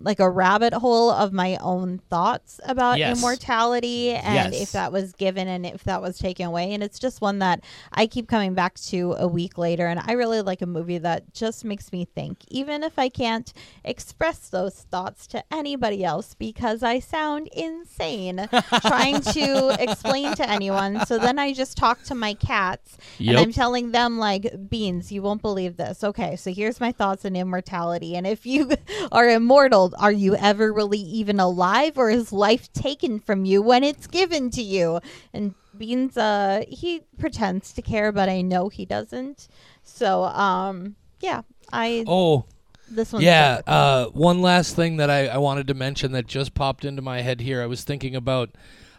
like 0.00 0.20
a 0.20 0.30
rabbit 0.30 0.72
hole 0.72 1.10
of 1.10 1.32
my 1.32 1.56
own 1.56 1.98
thoughts 2.08 2.60
about 2.66 2.98
Yes. 2.98 3.18
immortality 3.18 4.12
and 4.12 4.52
Yes. 4.54 4.62
if 4.62 4.72
that 4.72 4.92
was 4.92 5.12
given 5.12 5.48
and 5.48 5.66
if 5.66 5.82
that 5.84 6.00
was 6.00 6.18
taken 6.18 6.46
away. 6.46 6.72
And 6.72 6.82
it's 6.84 6.98
just 7.00 7.20
one 7.20 7.40
that 7.40 7.60
I 7.92 8.06
keep 8.06 8.28
coming 8.28 8.54
back 8.54 8.74
to 8.90 9.14
a 9.18 9.26
week 9.26 9.58
later. 9.58 9.86
And 9.88 10.00
I 10.06 10.12
really 10.12 10.40
like 10.40 10.62
a 10.62 10.66
movie 10.66 10.98
that 10.98 11.34
just 11.34 11.64
makes 11.64 11.90
me 11.92 12.04
think 12.04 12.44
even 12.48 12.84
if 12.84 12.96
I 12.98 13.08
can't 13.08 13.52
express 13.84 14.48
those 14.48 14.74
thoughts 14.90 15.26
to 15.28 15.42
anybody 15.52 16.04
else 16.04 16.34
because 16.34 16.82
I 16.84 17.00
sound 17.00 17.48
insane 17.48 18.48
trying 18.86 19.20
to 19.20 19.76
explain 19.80 20.34
to 20.36 20.48
anyone. 20.48 21.04
So 21.06 21.18
then 21.18 21.38
I 21.40 21.52
just 21.52 21.76
talk 21.76 22.02
to 22.04 22.14
my 22.14 22.34
cats 22.34 22.96
and 23.18 23.36
I'm 23.36 23.52
telling 23.52 23.90
them 23.92 24.18
like 24.18 24.68
beans 24.68 25.10
you 25.10 25.22
won't 25.22 25.42
believe 25.42 25.76
this. 25.76 26.04
Okay 26.04 26.36
so 26.36 26.52
here's 26.52 26.78
my 26.80 26.92
thoughts 26.92 27.24
on 27.24 27.34
immortality. 27.34 28.14
And 28.14 28.26
if 28.26 28.46
you 28.46 28.70
are 29.12 29.28
immortal 29.28 29.87
are 29.98 30.12
you 30.12 30.34
ever 30.36 30.72
really 30.72 30.98
even 30.98 31.40
alive 31.40 31.96
or 31.98 32.10
is 32.10 32.32
life 32.32 32.72
taken 32.72 33.18
from 33.20 33.44
you 33.44 33.62
when 33.62 33.84
it's 33.84 34.06
given 34.06 34.50
to 34.50 34.62
you 34.62 35.00
and 35.32 35.54
beans 35.76 36.16
uh 36.16 36.64
he 36.68 37.02
pretends 37.18 37.72
to 37.72 37.82
care 37.82 38.10
but 38.10 38.28
i 38.28 38.40
know 38.40 38.68
he 38.68 38.84
doesn't 38.84 39.48
so 39.82 40.24
um 40.24 40.96
yeah 41.20 41.42
i 41.72 42.04
Oh, 42.06 42.44
this 42.90 43.12
one 43.12 43.22
yeah. 43.22 43.60
Uh, 43.66 44.06
one 44.06 44.40
last 44.40 44.74
thing 44.74 44.96
that 44.96 45.10
I, 45.10 45.28
I 45.28 45.38
wanted 45.38 45.66
to 45.68 45.74
mention 45.74 46.12
that 46.12 46.26
just 46.26 46.54
popped 46.54 46.84
into 46.84 47.02
my 47.02 47.20
head 47.20 47.40
here. 47.40 47.62
I 47.62 47.66
was 47.66 47.84
thinking 47.84 48.16
about 48.16 48.50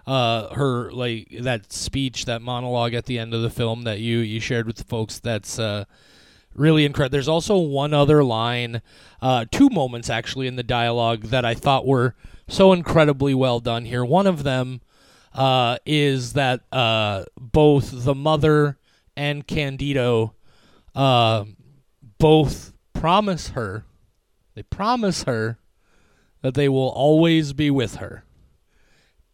uh, 0.06 0.54
her 0.54 0.92
like 0.92 1.30
that 1.42 1.72
speech, 1.74 2.26
that 2.26 2.42
monologue 2.42 2.94
at 2.94 3.06
the 3.06 3.20
end 3.20 3.34
of 3.34 3.42
the 3.42 3.50
film 3.50 3.84
that 3.84 4.00
you 4.00 4.20
you 4.20 4.40
shared 4.40 4.68
with 4.68 4.78
the 4.78 4.84
folks. 4.84 5.20
That's 5.20 5.58
uh, 5.58 5.86
really 6.54 6.86
incredible. 6.86 7.12
There's 7.12 7.28
also 7.28 7.58
one 7.58 7.94
other 7.94 8.24
line, 8.24 8.82
uh, 9.22 9.46
two 9.52 9.70
moments 9.70 10.10
actually 10.10 10.48
in 10.48 10.56
the 10.56 10.64
dialogue 10.64 11.24
that 11.24 11.46
I 11.46 11.54
thought 11.54 11.86
were 11.86 12.16
so 12.48 12.74
incredibly 12.74 13.34
well 13.34 13.60
done 13.60 13.86
here. 13.86 14.04
One 14.04 14.28
of 14.28 14.44
them 14.44 14.82
uh, 15.34 15.78
is 15.86 16.34
that 16.34 16.62
uh, 16.72 17.26
both 17.40 18.04
the 18.04 18.16
mother 18.16 18.78
and 19.16 19.46
Candido 19.46 20.34
uh, 20.96 21.46
both 22.18 22.74
promise 22.94 23.50
her, 23.50 23.86
they 24.56 24.64
promise 24.64 25.24
her 25.24 25.60
that 26.42 26.54
they 26.54 26.70
will 26.70 26.90
always 26.90 27.54
be 27.54 27.70
with 27.70 27.96
her. 27.96 28.24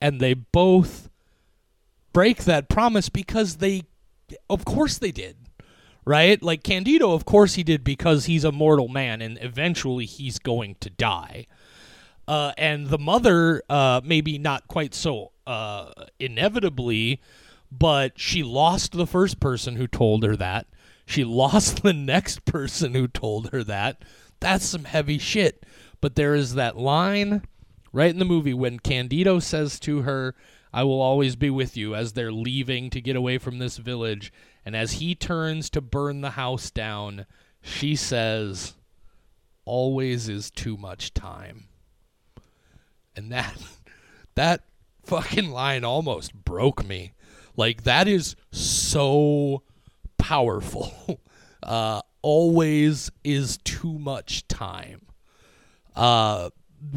And 0.02 0.20
they 0.20 0.34
both 0.34 1.10
break 2.14 2.44
that 2.44 2.70
promise 2.70 3.10
because 3.10 3.58
they, 3.58 3.84
of 4.50 4.66
course, 4.66 4.98
they 4.98 5.12
did. 5.12 5.38
Right? 6.06 6.42
Like 6.42 6.64
Candido, 6.64 7.14
of 7.14 7.26
course, 7.26 7.56
he 7.56 7.64
did 7.64 7.84
because 7.84 8.26
he's 8.26 8.44
a 8.44 8.52
mortal 8.52 8.88
man 8.88 9.22
and 9.22 9.40
eventually 9.42 10.06
he's 10.06 10.38
going 10.38 10.76
to 10.82 10.90
die. 10.90 11.48
Uh, 12.28 12.54
and 12.58 12.88
the 12.90 13.00
mother, 13.00 13.64
uh, 13.70 14.02
maybe 14.04 14.38
not 14.38 14.68
quite 14.68 14.94
so 14.94 15.32
uh, 15.48 15.92
inevitably, 16.20 17.22
but 17.72 18.20
she 18.20 18.44
lost 18.44 18.94
the 18.94 19.08
first 19.08 19.40
person 19.40 19.76
who 19.76 19.88
told 19.88 20.24
her 20.24 20.36
that. 20.36 20.68
She 21.06 21.24
lost 21.24 21.84
the 21.84 21.94
next 21.94 22.46
person 22.46 22.94
who 22.94 23.08
told 23.08 23.52
her 23.52 23.64
that. 23.64 24.04
That's 24.40 24.66
some 24.66 24.86
heavy 24.86 25.18
shit. 25.18 25.66
But 26.02 26.16
there 26.16 26.36
is 26.36 26.56
that 26.56 26.78
line 26.78 27.44
right 27.92 28.10
in 28.10 28.20
the 28.20 28.26
movie 28.26 28.54
when 28.54 28.80
Candido 28.80 29.40
says 29.40 29.80
to 29.82 30.02
her, 30.02 30.36
I 30.74 30.84
will 30.84 31.02
always 31.02 31.36
be 31.36 31.50
with 31.50 31.78
you 31.78 31.96
as 31.96 32.14
they're 32.14 32.32
leaving 32.32 32.90
to 32.90 33.02
get 33.02 33.16
away 33.16 33.38
from 33.38 33.60
this 33.60 33.78
village. 33.78 34.34
And 34.66 34.76
as 34.76 34.94
he 34.94 35.14
turns 35.14 35.70
to 35.70 35.82
burn 35.82 36.22
the 36.22 36.32
house 36.32 36.72
down, 36.72 37.28
she 37.62 37.96
says, 37.96 38.74
Always 39.64 40.28
is 40.28 40.50
too 40.50 40.76
much 40.76 41.14
time. 41.14 41.66
And 43.16 43.32
that 43.32 43.56
that 44.36 44.64
fucking 45.04 45.52
line 45.52 45.84
almost 45.84 46.34
broke 46.34 46.86
me. 46.86 47.14
Like 47.56 47.84
that 47.84 48.08
is 48.08 48.36
so 48.52 49.64
powerful. 50.18 51.20
Uh 51.64 52.00
always 52.22 53.10
is 53.24 53.58
too 53.58 53.98
much 53.98 54.48
time. 54.48 55.02
Uh 55.96 56.52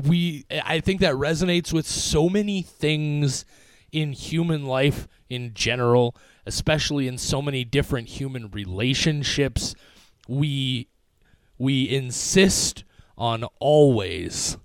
we 0.05 0.45
I 0.51 0.81
think 0.81 1.01
that 1.01 1.15
resonates 1.15 1.73
with 1.73 1.87
so 1.87 2.29
many 2.29 2.61
things 2.61 3.47
in 3.93 4.13
human 4.13 4.67
life 4.67 5.09
in 5.29 5.55
general, 5.55 6.17
especially 6.47 7.09
in 7.09 7.19
so 7.19 7.43
many 7.43 7.65
different 7.65 8.09
human 8.09 8.51
relationships. 8.51 9.75
We 10.29 10.89
we 11.59 11.89
insist 11.89 12.85
on 13.17 13.45
always 13.59 14.57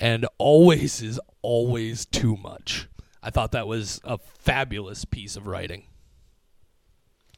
and 0.00 0.26
always 0.38 1.00
is 1.00 1.20
always 1.42 2.06
too 2.06 2.36
much. 2.36 2.88
I 3.22 3.30
thought 3.30 3.52
that 3.52 3.68
was 3.68 4.00
a 4.02 4.18
fabulous 4.18 5.04
piece 5.04 5.36
of 5.36 5.46
writing. 5.46 5.84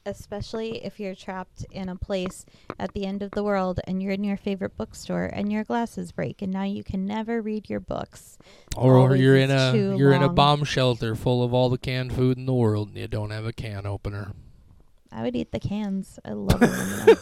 Especially 0.06 0.84
if 0.84 1.00
you're 1.00 1.14
trapped 1.14 1.64
in 1.70 1.88
a 1.88 1.96
place 1.96 2.44
at 2.78 2.92
the 2.92 3.06
end 3.06 3.22
of 3.22 3.30
the 3.30 3.42
world 3.42 3.80
and 3.86 4.02
you're 4.02 4.12
in 4.12 4.22
your 4.22 4.36
favorite 4.36 4.76
bookstore 4.76 5.24
and 5.32 5.50
your 5.50 5.64
glasses 5.64 6.12
break 6.12 6.42
and 6.42 6.52
now 6.52 6.64
you 6.64 6.84
can 6.84 7.06
never 7.06 7.40
read 7.40 7.70
your 7.70 7.80
books. 7.80 8.36
Or, 8.76 8.98
Always 8.98 9.20
you're 9.20 9.36
in 9.38 9.50
a 9.50 9.96
you're 9.96 10.12
in 10.12 10.22
a 10.22 10.28
bomb 10.28 10.64
shelter 10.64 11.14
full 11.14 11.42
of 11.42 11.54
all 11.54 11.70
the 11.70 11.78
canned 11.78 12.12
food 12.14 12.36
in 12.36 12.44
the 12.44 12.52
world 12.52 12.88
and 12.88 12.98
you 12.98 13.08
don't 13.08 13.30
have 13.30 13.46
a 13.46 13.52
can 13.52 13.86
opener. 13.86 14.32
I 15.10 15.22
would 15.22 15.34
eat 15.36 15.52
the 15.52 15.60
cans. 15.60 16.18
I 16.24 16.32
love 16.32 16.60
them. 16.60 17.16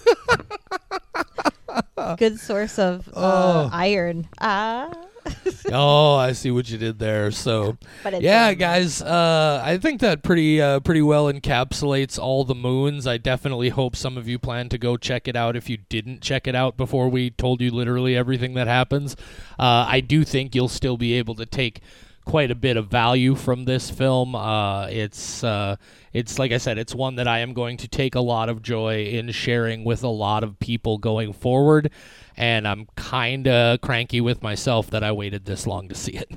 Good 2.19 2.41
source 2.41 2.79
of 2.81 3.09
uh, 3.09 3.13
Oh. 3.15 3.71
iron. 3.73 4.29
Ah. 4.41 4.91
oh, 5.73 6.17
I 6.17 6.33
see 6.33 6.51
what 6.51 6.69
you 6.71 6.79
did 6.79 6.99
there. 6.99 7.31
So, 7.31 7.77
yeah, 8.19 8.55
guys, 8.55 9.03
uh, 9.03 9.63
I 9.65 9.79
think 9.79 10.01
that 10.01 10.23
pretty 10.23 10.61
uh, 10.61 10.81
pretty 10.81 11.03
well 11.03 11.33
encapsulates 11.33 12.19
all 12.19 12.45
the 12.45 12.55
moons. 12.55 13.07
I 13.07 13.19
definitely 13.19 13.71
hope 13.71 13.97
some 13.97 14.17
of 14.17 14.29
you 14.29 14.39
plan 14.39 14.69
to 14.71 14.79
go 14.79 14.97
check 14.97 15.29
it 15.29 15.37
out 15.37 15.57
if 15.57 15.69
you 15.69 15.79
didn't 15.89 16.21
check 16.21 16.47
it 16.47 16.55
out 16.55 16.77
before 16.77 17.09
we 17.09 17.31
told 17.31 17.61
you 17.61 17.71
literally 17.71 18.17
everything 18.17 18.55
that 18.55 18.67
happens. 18.67 19.17
Uh, 19.59 19.87
I 19.89 20.01
do 20.01 20.25
think 20.25 20.55
you'll 20.55 20.69
still 20.69 20.97
be 20.97 21.15
able 21.15 21.35
to 21.37 21.47
take 21.47 21.81
quite 22.25 22.51
a 22.51 22.55
bit 22.55 22.77
of 22.77 22.89
value 22.89 23.35
from 23.35 23.65
this 23.65 23.91
film. 23.91 24.35
Uh, 24.35 24.87
it's 24.87 25.43
uh, 25.43 25.77
it's 26.13 26.39
like 26.39 26.53
I 26.53 26.59
said, 26.59 26.79
it's 26.79 26.95
one 26.95 27.17
that 27.17 27.29
I 27.29 27.39
am 27.39 27.53
going 27.53 27.77
to 27.79 27.89
take 27.89 28.15
a 28.15 28.21
lot 28.21 28.49
of 28.49 28.63
joy 28.63 29.05
in 29.05 29.31
sharing 29.31 29.85
with 29.85 30.03
a 30.03 30.09
lot 30.09 30.45
of 30.45 30.59
people 30.59 30.99
going 30.99 31.33
forward. 31.33 31.91
And 32.37 32.67
I'm 32.67 32.87
kind 32.97 33.49
of 33.49 33.81
cranky 33.81 34.21
with 34.21 34.43
myself 34.43 34.91
that 34.91 35.03
I 35.03 35.13
waited 35.13 35.45
this 35.45 35.67
long 35.67 35.89
to 35.89 35.95
see 35.95 36.13
it. 36.13 36.31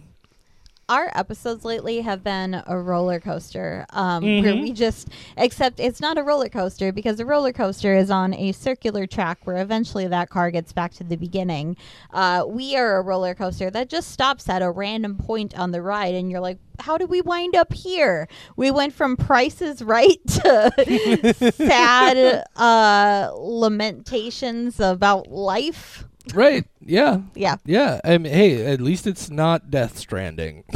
Our 0.87 1.11
episodes 1.15 1.65
lately 1.65 2.01
have 2.01 2.23
been 2.23 2.61
a 2.67 2.77
roller 2.77 3.19
coaster 3.19 3.85
um, 3.89 4.23
where 4.23 4.53
Mhm. 4.53 4.61
we 4.61 4.71
just 4.71 5.07
except 5.35 5.79
it's 5.79 5.99
not 5.99 6.17
a 6.17 6.23
roller 6.23 6.49
coaster 6.49 6.91
because 6.91 7.19
a 7.19 7.25
roller 7.25 7.51
coaster 7.51 7.95
is 7.95 8.11
on 8.11 8.33
a 8.35 8.51
circular 8.51 9.07
track 9.07 9.39
where 9.45 9.57
eventually 9.57 10.05
that 10.07 10.29
car 10.29 10.51
gets 10.51 10.71
back 10.73 10.93
to 10.93 11.03
the 11.03 11.15
beginning. 11.15 11.75
Uh, 12.13 12.43
we 12.47 12.75
are 12.75 12.97
a 12.97 13.01
roller 13.01 13.33
coaster 13.33 13.71
that 13.71 13.89
just 13.89 14.11
stops 14.11 14.47
at 14.47 14.61
a 14.61 14.69
random 14.69 15.15
point 15.17 15.57
on 15.57 15.71
the 15.71 15.81
ride 15.81 16.13
and 16.13 16.29
you're 16.29 16.39
like 16.39 16.59
how 16.79 16.97
did 16.97 17.09
we 17.09 17.21
wind 17.21 17.55
up 17.55 17.71
here? 17.71 18.27
We 18.57 18.69
went 18.69 18.91
from 18.93 19.15
prices 19.15 19.81
right 19.81 20.19
to 20.27 21.33
sad 21.55 22.43
uh, 22.57 23.31
lamentations 23.33 24.79
about 24.81 25.31
life 25.31 26.03
Right. 26.33 26.65
Yeah. 26.81 27.21
yeah 27.35 27.57
Yeah. 27.65 28.01
I 28.03 28.17
mean, 28.17 28.33
hey, 28.33 28.65
at 28.65 28.81
least 28.81 29.05
it's 29.07 29.29
not 29.29 29.69
Death 29.69 29.97
Stranding. 29.97 30.63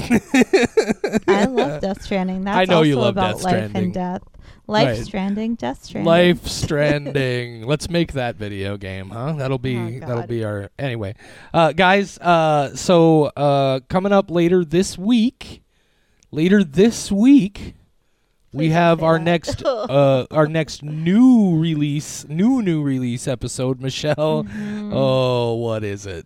I 1.28 1.46
love 1.46 1.82
Death 1.82 2.02
Stranding. 2.04 2.44
That's 2.44 2.58
I 2.58 2.66
know 2.66 2.78
also 2.78 2.88
you 2.88 2.96
love 2.98 3.10
about 3.16 3.36
Death 3.38 3.44
life 3.44 3.54
Stranding. 3.54 3.84
and 3.84 3.94
death. 3.94 4.22
Life 4.68 4.88
Right. 4.98 5.06
Stranding, 5.06 5.56
Death 5.56 5.84
Stranding. 5.84 6.06
Life 6.06 6.48
Stranding. 6.48 7.66
Let's 7.66 7.90
make 7.90 8.14
that 8.14 8.36
video 8.36 8.78
game, 8.78 9.10
huh? 9.10 9.34
That'll 9.34 9.58
be 9.58 9.78
Oh, 9.78 10.00
that'll 10.08 10.28
be 10.28 10.44
our 10.44 10.70
anyway. 10.78 11.16
Uh, 11.54 11.72
guys, 11.72 12.20
uh, 12.20 12.76
so 12.76 13.26
uh, 13.36 13.80
coming 13.90 14.12
up 14.12 14.30
later 14.30 14.64
this 14.64 14.96
week, 14.98 15.64
later 16.32 16.64
this 16.64 17.12
week, 17.12 17.74
we 18.54 18.70
have 18.70 19.04
our 19.04 19.18
that. 19.18 19.24
next 19.24 19.66
uh, 19.66 20.26
our 20.32 20.48
next 20.48 20.84
new 20.84 21.58
release, 21.60 22.28
new 22.28 22.62
new 22.62 22.82
release 22.82 23.28
episode. 23.28 23.80
Michelle, 23.82 24.44
Mhm. 24.44 24.92
oh, 24.94 25.56
what 25.56 25.84
is 25.84 26.06
it? 26.06 26.26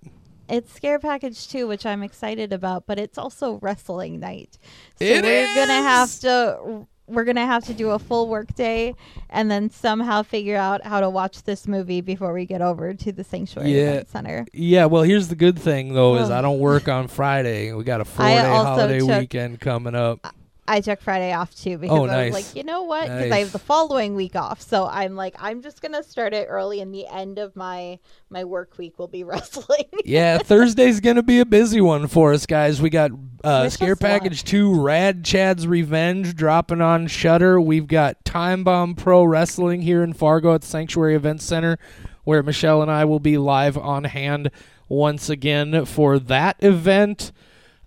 It's 0.49 0.73
Scare 0.73 0.99
Package 0.99 1.47
2, 1.47 1.67
which 1.67 1.85
I'm 1.85 2.03
excited 2.03 2.51
about, 2.53 2.85
but 2.85 2.99
it's 2.99 3.17
also 3.17 3.59
wrestling 3.61 4.19
night. 4.19 4.57
So 4.99 5.05
It 5.05 5.23
we're 5.23 5.55
gonna 5.55 5.81
have 5.81 6.19
to 6.19 6.85
we're 7.07 7.23
gonna 7.25 7.45
have 7.45 7.65
to 7.65 7.73
do 7.73 7.89
a 7.91 7.99
full 7.99 8.29
work 8.29 8.53
day 8.55 8.95
and 9.29 9.49
then 9.51 9.69
somehow 9.69 10.21
figure 10.23 10.55
out 10.55 10.85
how 10.85 11.01
to 11.01 11.09
watch 11.09 11.43
this 11.43 11.67
movie 11.67 11.99
before 12.01 12.31
we 12.33 12.45
get 12.45 12.61
over 12.61 12.93
to 12.93 13.11
the 13.11 13.23
Sanctuary 13.23 13.73
Yeah. 13.77 14.03
Center. 14.07 14.45
Yeah, 14.53 14.85
well, 14.85 15.03
here's 15.03 15.27
the 15.27 15.35
good 15.35 15.57
thing 15.59 15.93
though 15.93 16.15
is 16.15 16.29
Oh. 16.29 16.35
I 16.35 16.41
don't 16.41 16.59
work 16.59 16.87
on 16.87 17.07
Friday. 17.09 17.73
We 17.73 17.83
got 17.83 17.99
a 18.01 18.05
four 18.05 18.25
I 18.25 18.35
day 18.35 18.41
holiday 18.49 18.99
took- 18.99 19.19
weekend 19.19 19.59
coming 19.59 19.95
up. 19.95 20.25
I 20.67 20.79
took 20.79 21.01
Friday 21.01 21.33
off 21.33 21.53
too 21.53 21.77
because 21.77 21.97
Oh, 21.99 22.05
I 22.05 22.07
nice. 22.07 22.33
was 22.33 22.45
like, 22.45 22.55
you 22.55 22.63
know 22.63 22.83
what? 22.83 23.03
Because 23.03 23.31
I 23.31 23.39
have 23.39 23.51
the 23.51 23.59
following 23.59 24.15
week 24.15 24.35
off, 24.35 24.61
so 24.61 24.87
I'm 24.87 25.15
like, 25.15 25.35
I'm 25.37 25.61
just 25.61 25.81
gonna 25.81 26.03
start 26.03 26.33
it 26.33 26.47
early, 26.49 26.79
and 26.79 26.93
the 26.93 27.05
end 27.07 27.37
of 27.37 27.55
my 27.55 27.99
my 28.29 28.43
work 28.45 28.77
week 28.77 28.97
will 28.97 29.07
be 29.09 29.23
wrestling. 29.25 29.85
yeah, 30.05 30.37
Thursday's 30.37 30.99
gonna 31.01 31.21
be 31.23 31.39
a 31.41 31.45
busy 31.45 31.81
one 31.81 32.07
for 32.07 32.31
us, 32.33 32.45
guys. 32.45 32.81
We 32.81 32.89
got 32.89 33.11
uh, 33.43 33.67
Scare. 33.69 33.97
Package 33.97 34.43
Two, 34.45 34.81
Rad 34.81 35.25
Chad's 35.25 35.67
Revenge 35.67 36.33
dropping 36.35 36.79
on 36.81 37.07
Shudder. 37.07 37.59
We've 37.59 37.87
got 37.87 38.23
Time 38.23 38.63
Bomb 38.63 38.95
Pro 38.95 39.23
Wrestling 39.25 39.81
here 39.81 40.01
in 40.01 40.13
Fargo 40.13 40.53
at 40.53 40.61
the 40.61 40.67
Sanctuary 40.67 41.15
Event 41.15 41.41
Center, 41.41 41.77
where 42.23 42.41
Michelle 42.41 42.81
and 42.81 42.89
I 42.89 43.03
will 43.03 43.19
be 43.19 43.37
live 43.37 43.77
on 43.77 44.05
hand 44.05 44.49
once 44.87 45.29
again 45.29 45.83
for 45.85 46.19
that 46.19 46.55
event. 46.59 47.31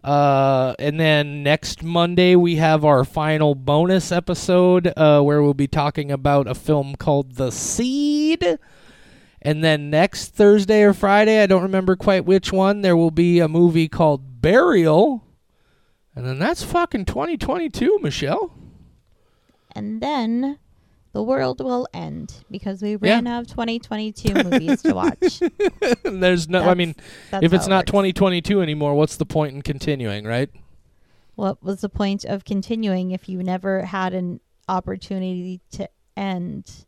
Uh, 0.06 0.74
and 0.78 1.00
then 1.00 1.42
next 1.42 1.82
Monday 1.82 2.36
we 2.36 2.56
have 2.56 2.84
our 2.84 3.04
final 3.04 3.56
bonus 3.56 4.12
episode 4.12 4.92
uh, 4.96 5.20
where 5.20 5.42
we'll 5.42 5.52
be 5.52 5.66
talking 5.66 6.12
about 6.12 6.46
a 6.46 6.54
film 6.54 6.94
called 6.94 7.32
The 7.34 7.50
Seed. 7.50 8.58
And 9.42 9.64
then 9.64 9.90
next 9.90 10.28
Thursday 10.28 10.82
or 10.84 10.92
Friday, 10.94 11.42
I 11.42 11.46
don't 11.46 11.62
remember 11.62 11.96
quite 11.96 12.24
which 12.24 12.52
one, 12.52 12.82
there 12.82 12.96
will 12.96 13.10
be 13.10 13.40
a 13.40 13.48
movie 13.48 13.88
called 13.88 14.40
Burial. 14.40 15.24
And 16.14 16.24
then 16.24 16.38
that's 16.38 16.62
fucking 16.62 17.04
2022, 17.06 17.98
Michelle. 18.00 18.52
and 19.72 20.00
then 20.00 20.58
the 21.16 21.22
world 21.22 21.60
will 21.64 21.88
end 21.94 22.44
because 22.50 22.82
we 22.82 22.90
Yeah. 22.90 23.14
ran 23.14 23.26
out 23.26 23.40
of 23.40 23.46
2022 23.46 24.34
movies 24.44 24.82
to 24.82 24.92
watch. 24.92 25.40
There's 26.04 26.46
no, 26.46 26.60
I 26.60 26.74
mean, 26.74 26.94
if 27.32 27.54
it's 27.54 27.66
it 27.66 27.70
not 27.70 27.84
works. 27.86 27.90
2022 27.92 28.60
anymore, 28.60 28.94
what's 28.94 29.16
the 29.16 29.24
point 29.24 29.54
in 29.54 29.62
continuing, 29.62 30.24
right? 30.26 30.50
what 31.36 31.62
was 31.62 31.80
the 31.82 31.88
point 31.88 32.24
of 32.24 32.44
continuing 32.44 33.12
if 33.12 33.28
you 33.30 33.42
never 33.42 33.84
had 33.86 34.12
an 34.12 34.40
opportunity 34.68 35.60
to 35.70 35.88
end? 36.18 36.84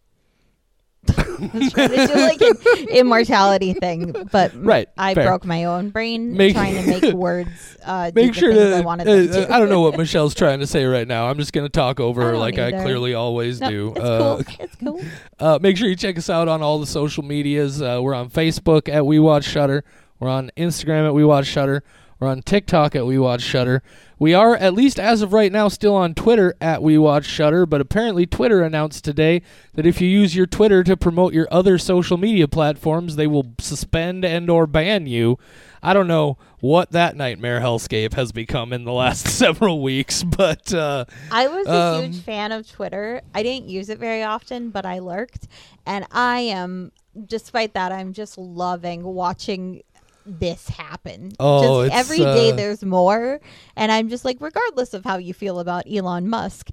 Was 1.06 1.72
trying 1.72 1.88
to 1.90 2.06
do 2.06 2.14
like 2.14 2.40
an 2.40 2.88
immortality 2.88 3.72
thing, 3.72 4.12
but 4.32 4.52
m- 4.52 4.64
Right, 4.66 4.88
I 4.98 5.14
fair. 5.14 5.26
broke 5.26 5.44
my 5.44 5.64
own 5.64 5.90
brain 5.90 6.36
Make- 6.36 6.54
trying 6.54 6.74
to 6.84 7.00
make 7.00 7.14
words. 7.14 7.78
Uh, 7.84 8.10
do 8.10 8.20
Make 8.20 8.34
the 8.34 8.40
sure 8.40 8.52
things 8.54 8.70
to. 8.72 8.76
I 8.76 8.80
wanted 8.80 9.06
them 9.06 9.30
uh, 9.42 9.46
to. 9.46 9.54
I 9.54 9.58
don't 9.58 9.68
know 9.68 9.80
what 9.80 9.96
Michelle's 9.98 10.34
trying 10.34 10.58
to 10.60 10.66
say 10.66 10.84
right 10.84 11.06
now. 11.06 11.28
I'm 11.30 11.38
just 11.38 11.52
going 11.52 11.64
to 11.64 11.70
talk 11.70 12.00
over 12.00 12.20
I 12.20 12.24
her 12.26 12.30
don't 12.32 12.40
like 12.40 12.58
I 12.58 12.68
either. 12.68 12.82
clearly 12.82 13.14
always 13.14 13.60
No, 13.60 13.70
do. 13.70 13.88
it's 13.94 14.00
Uh, 14.00 14.42
cool. 14.46 14.56
It's 14.64 14.76
cool. 14.76 15.02
Uh, 15.38 15.58
make 15.62 15.76
sure 15.76 15.88
you 15.88 15.96
check 15.96 16.18
us 16.18 16.28
out 16.28 16.48
on 16.48 16.60
all 16.62 16.78
the 16.80 16.86
social 16.86 17.22
medias. 17.22 17.80
Uh, 17.80 18.00
we're 18.02 18.14
on 18.14 18.28
Facebook 18.28 18.88
at 18.92 19.06
We 19.06 19.18
Watch 19.20 19.44
Shudder. 19.44 19.84
We're 20.18 20.28
on 20.30 20.50
Instagram 20.56 21.06
at 21.06 21.14
We 21.14 21.24
Watch 21.24 21.46
Shudder. 21.46 21.84
We're 22.20 22.28
on 22.28 22.42
TikTok 22.42 22.96
at 22.96 23.06
We 23.06 23.16
Watch 23.16 23.42
Shudder. 23.42 23.80
We 24.18 24.34
are, 24.34 24.56
at 24.56 24.74
least 24.74 24.98
as 24.98 25.22
of 25.22 25.32
right 25.32 25.52
now, 25.52 25.68
still 25.68 25.94
on 25.94 26.14
Twitter 26.14 26.52
at 26.60 26.82
We 26.82 26.98
Watch 26.98 27.24
Shudder. 27.24 27.64
But 27.64 27.80
apparently, 27.80 28.26
Twitter 28.26 28.62
announced 28.62 29.04
today 29.04 29.40
that 29.74 29.86
if 29.86 30.00
you 30.00 30.08
use 30.08 30.34
your 30.34 30.46
Twitter 30.46 30.82
to 30.82 30.96
promote 30.96 31.32
your 31.32 31.46
other 31.52 31.78
social 31.78 32.16
media 32.16 32.48
platforms, 32.48 33.14
they 33.14 33.28
will 33.28 33.54
suspend 33.60 34.24
and/or 34.24 34.66
ban 34.66 35.06
you. 35.06 35.38
I 35.80 35.94
don't 35.94 36.08
know 36.08 36.38
what 36.58 36.90
that 36.90 37.14
nightmare 37.14 37.60
hellscape 37.60 38.14
has 38.14 38.32
become 38.32 38.72
in 38.72 38.82
the 38.82 38.92
last 38.92 39.28
several 39.38 39.80
weeks, 39.80 40.24
but 40.24 40.74
uh, 40.74 41.04
I 41.30 41.46
was 41.46 41.68
a 41.68 41.72
Um, 41.72 42.02
huge 42.02 42.20
fan 42.24 42.50
of 42.50 42.68
Twitter. 42.68 43.20
I 43.32 43.44
didn't 43.44 43.68
use 43.68 43.88
it 43.90 44.00
very 44.00 44.24
often, 44.24 44.70
but 44.70 44.84
I 44.84 44.98
lurked, 44.98 45.46
and 45.86 46.04
I 46.10 46.40
am. 46.40 46.90
Despite 47.26 47.74
that, 47.74 47.92
I'm 47.92 48.12
just 48.12 48.36
loving 48.38 49.02
watching 49.04 49.82
this 50.28 50.68
happen. 50.68 51.32
Oh, 51.40 51.86
just 51.88 51.96
every 51.96 52.18
day 52.18 52.50
uh, 52.52 52.56
there's 52.56 52.84
more, 52.84 53.40
and 53.76 53.90
I'm 53.92 54.08
just 54.08 54.24
like, 54.24 54.36
regardless 54.40 54.94
of 54.94 55.04
how 55.04 55.16
you 55.18 55.32
feel 55.34 55.58
about 55.60 55.84
Elon 55.90 56.28
Musk, 56.28 56.68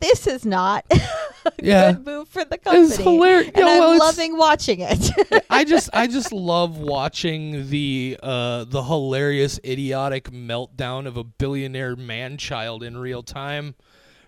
this 0.00 0.26
is 0.26 0.44
not 0.44 0.84
a 0.90 1.00
Yeah. 1.60 1.92
good 1.92 2.04
move 2.06 2.28
for 2.28 2.44
the 2.44 2.58
company. 2.58 2.86
it's 2.86 2.96
hilarious. 2.96 3.48
And 3.48 3.56
Yeah, 3.58 3.64
well, 3.78 3.90
I'm 3.90 3.96
it's- 3.96 4.00
loving 4.16 4.36
watching 4.36 4.80
it. 4.80 5.44
I 5.50 5.64
just 5.64 5.90
I 5.92 6.06
just 6.18 6.32
love 6.32 6.78
watching 6.78 7.68
the 7.70 8.18
uh 8.22 8.64
the 8.64 8.82
hilarious 8.82 9.60
idiotic 9.64 10.30
meltdown 10.30 11.06
of 11.06 11.16
a 11.16 11.24
billionaire 11.24 11.94
man 11.96 12.36
child 12.38 12.82
in 12.82 12.96
real 12.96 13.22
time, 13.22 13.74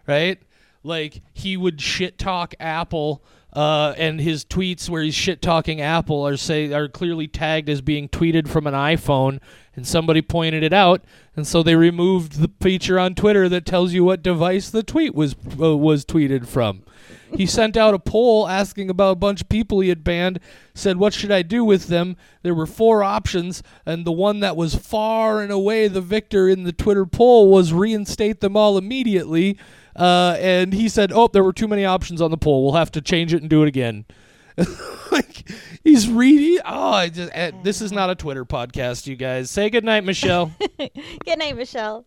right? 0.07 0.41
Like 0.83 1.23
he 1.33 1.57
would 1.57 1.81
shit 1.81 2.19
talk 2.19 2.55
Apple 2.61 3.25
uh, 3.55 3.95
and 3.97 4.21
his 4.21 4.45
tweets 4.45 4.89
where 4.89 5.03
he's 5.03 5.15
shit 5.15 5.41
talking 5.41 5.81
Apple 5.81 6.27
are 6.27 6.37
say 6.37 6.73
are 6.73 6.89
clearly 6.89 7.29
tagged 7.29 7.69
as 7.69 7.81
being 7.81 8.09
tweeted 8.09 8.49
from 8.49 8.67
an 8.67 8.75
iPhone, 8.75 9.41
and 9.77 9.87
somebody 9.87 10.23
pointed 10.23 10.63
it 10.63 10.73
out, 10.73 11.05
and 11.37 11.47
so 11.47 11.63
they 11.63 11.77
removed 11.77 12.41
the 12.41 12.51
feature 12.61 12.99
on 12.99 13.15
Twitter 13.15 13.49
that 13.49 13.65
tells 13.65 13.93
you 13.93 14.05
what 14.05 14.23
device 14.23 14.71
the 14.71 14.83
tweet 14.83 15.15
was 15.15 15.37
uh, 15.61 15.77
was 15.77 16.05
tweeted 16.05 16.47
from. 16.47 16.83
He 17.37 17.47
sent 17.47 17.77
out 17.77 17.95
a 17.95 17.99
poll 17.99 18.49
asking 18.49 18.91
about 18.91 19.13
a 19.13 19.17
bunch 19.17 19.43
of 19.43 19.49
people 19.49 19.81
he 19.81 19.89
had 19.89 20.05
banned. 20.05 20.41
Said, 20.75 20.97
"What 20.97 21.15
should 21.15 21.31
I 21.31 21.43
do 21.43 21.65
with 21.65 21.87
them?" 21.87 22.17
There 22.43 22.55
were 22.55 22.67
four 22.67 23.03
options, 23.05 23.63
and 23.87 24.05
the 24.05 24.13
one 24.13 24.41
that 24.41 24.57
was 24.57 24.75
far 24.75 25.41
and 25.41 25.53
away 25.53 25.89
the 25.89 26.01
victor 26.01 26.49
in 26.49 26.65
the 26.65 26.73
Twitter 26.73 27.07
poll 27.07 27.51
was 27.51 27.73
reinstate 27.73 28.41
them 28.41 28.57
all 28.57 28.77
immediately. 28.79 29.59
Uh, 29.97 30.37
and 30.39 30.73
he 30.73 30.89
said, 30.89 31.13
"Oh, 31.13 31.29
there 31.29 31.45
were 31.45 31.53
too 31.53 31.69
many 31.69 31.85
options 31.85 32.21
on 32.21 32.31
the 32.31 32.37
poll. 32.37 32.65
We'll 32.65 32.75
have 32.75 32.91
to 32.93 33.01
change 33.01 33.33
it 33.33 33.41
and 33.43 33.51
do 33.51 33.63
it 33.63 33.69
again." 33.69 34.05
like 35.11 35.49
he's 35.83 36.09
reading. 36.09 36.63
Oh, 36.65 36.91
I 36.93 37.09
just, 37.09 37.33
uh, 37.35 37.53
this 37.63 37.81
is 37.81 37.93
not 37.93 38.11
a 38.11 38.15
Twitter 38.15 38.45
podcast, 38.45 39.07
you 39.07 39.17
guys. 39.17 39.51
Say 39.51 39.71
goodnight, 39.71 40.05
Michelle. 40.05 40.53
Good 40.79 41.39
night, 41.39 41.57
Michelle. 41.57 42.03